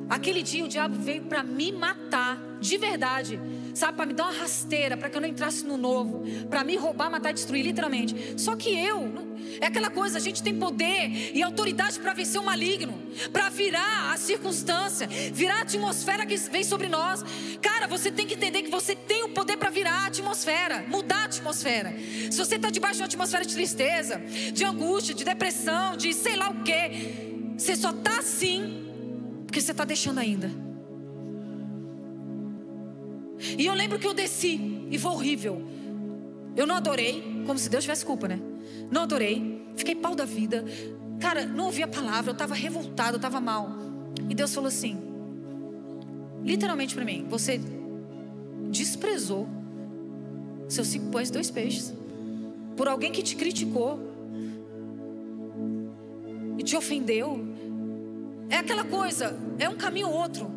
[0.09, 3.39] Aquele dia o diabo veio para me matar, de verdade.
[3.73, 6.75] Sabe, para me dar uma rasteira, para que eu não entrasse no novo, para me
[6.75, 8.39] roubar, matar destruir, literalmente.
[8.39, 12.43] Só que eu, é aquela coisa, a gente tem poder e autoridade para vencer o
[12.43, 13.01] maligno,
[13.31, 17.23] para virar a circunstância, virar a atmosfera que vem sobre nós.
[17.61, 21.23] Cara, você tem que entender que você tem o poder para virar a atmosfera, mudar
[21.23, 21.95] a atmosfera.
[22.31, 24.21] Se você está debaixo de uma atmosfera de tristeza,
[24.53, 28.83] de angústia, de depressão, de sei lá o que, você só está assim
[29.45, 30.49] porque você está deixando ainda.
[33.57, 35.61] E eu lembro que eu desci e foi horrível.
[36.55, 38.39] Eu não adorei, como se Deus tivesse culpa, né?
[38.93, 40.63] Não adorei, fiquei pau da vida.
[41.19, 43.71] Cara, não ouvi a palavra, eu estava revoltado, eu estava mal.
[44.29, 44.95] E Deus falou assim,
[46.43, 47.59] literalmente para mim: Você
[48.69, 49.49] desprezou
[50.69, 51.91] seus cinco pães e dois peixes
[52.77, 53.99] por alguém que te criticou
[56.59, 57.47] e te ofendeu.
[58.47, 60.51] É aquela coisa, é um caminho ou outro.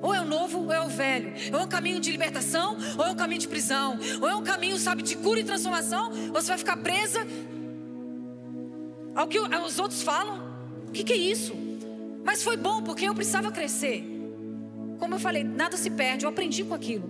[0.00, 1.32] Ou é o novo ou é o velho.
[1.52, 3.98] Ou é um caminho de libertação, ou é um caminho de prisão.
[4.20, 6.10] Ou é um caminho, sabe, de cura e transformação.
[6.28, 7.26] Ou você vai ficar presa
[9.14, 10.52] ao que os outros falam.
[10.88, 11.54] O que, que é isso?
[12.24, 14.04] Mas foi bom porque eu precisava crescer.
[14.98, 16.24] Como eu falei, nada se perde.
[16.24, 17.08] Eu aprendi com aquilo.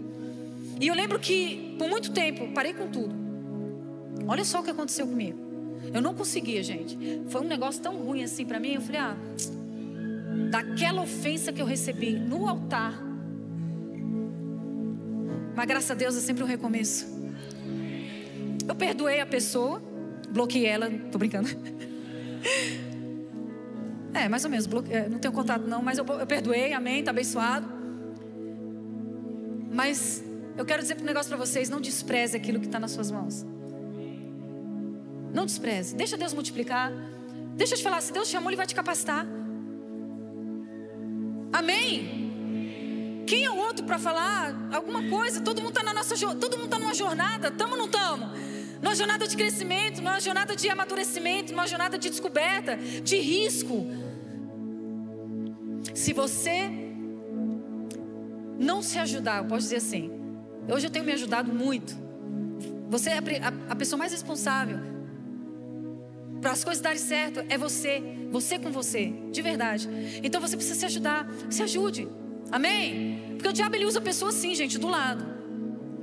[0.80, 3.14] E eu lembro que por muito tempo parei com tudo.
[4.26, 5.38] Olha só o que aconteceu comigo.
[5.92, 6.96] Eu não conseguia, gente.
[7.28, 8.74] Foi um negócio tão ruim assim para mim.
[8.74, 9.16] Eu falei, ah
[10.52, 13.02] daquela ofensa que eu recebi no altar.
[15.56, 17.06] Mas graças a Deus é sempre um recomeço.
[18.68, 19.82] Eu perdoei a pessoa,
[20.28, 21.48] bloqueei ela, tô brincando.
[24.14, 24.68] É, mais ou menos.
[24.90, 27.66] É, não tenho contato não, mas eu, eu perdoei, amém, tá abençoado.
[29.70, 30.22] Mas
[30.56, 33.46] eu quero dizer um negócio para vocês: não despreze aquilo que está nas suas mãos.
[35.32, 36.92] Não despreze, deixa Deus multiplicar.
[37.56, 39.26] Deixa eu te falar, se Deus chamou, Ele vai te capacitar.
[41.52, 43.24] Amém?
[43.26, 45.40] Quem é o outro para falar alguma coisa?
[45.40, 48.28] Todo mundo está na nossa todo mundo está numa jornada, estamos ou não estamos?
[48.82, 53.86] Numa jornada de crescimento, numa jornada de amadurecimento, numa jornada de descoberta, de risco.
[55.94, 56.70] Se você
[58.58, 60.10] não se ajudar, eu posso dizer assim,
[60.68, 61.96] hoje eu tenho me ajudado muito.
[62.90, 64.92] Você é a, a pessoa mais responsável
[66.42, 68.02] para as coisas darem certo é você,
[68.32, 69.88] você com você, de verdade.
[70.24, 72.08] Então você precisa se ajudar, se ajude.
[72.50, 73.36] Amém?
[73.36, 75.31] Porque o diabo ele usa pessoas assim, gente, do lado.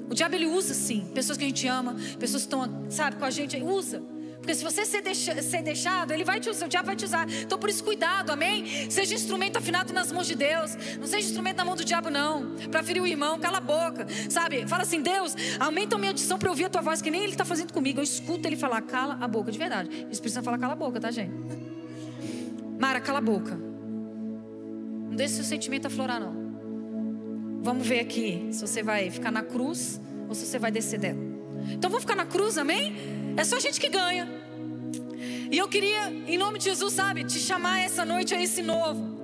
[0.10, 3.26] O diabo ele usa sim, pessoas que a gente ama, pessoas que estão, sabe, com
[3.26, 4.02] a gente, ele usa.
[4.40, 5.04] Porque se você ser,
[5.44, 7.30] ser deixado, ele vai te usar, o diabo vai te usar.
[7.30, 8.90] Então por isso cuidado, amém?
[8.90, 10.76] Seja instrumento afinado nas mãos de Deus.
[10.98, 12.56] Não seja instrumento na mão do diabo, não.
[12.72, 14.08] Para ferir o irmão, cala a boca.
[14.30, 14.66] Sabe?
[14.66, 17.34] Fala assim, Deus, aumenta a minha audição para ouvir a tua voz, que nem ele
[17.34, 18.00] está fazendo comigo.
[18.00, 19.90] Eu escuto ele falar, cala a boca, de verdade.
[19.92, 21.34] Eles precisam falar, cala a boca, tá, gente?
[22.80, 23.56] Mara, cala a boca.
[23.56, 26.49] Não deixe seu sentimento aflorar, não.
[27.62, 31.20] Vamos ver aqui se você vai ficar na cruz ou se você vai descer dela.
[31.72, 32.96] Então vamos ficar na cruz, amém?
[33.36, 34.28] É só gente que ganha.
[35.52, 39.19] E eu queria, em nome de Jesus, sabe, te chamar essa noite a esse novo.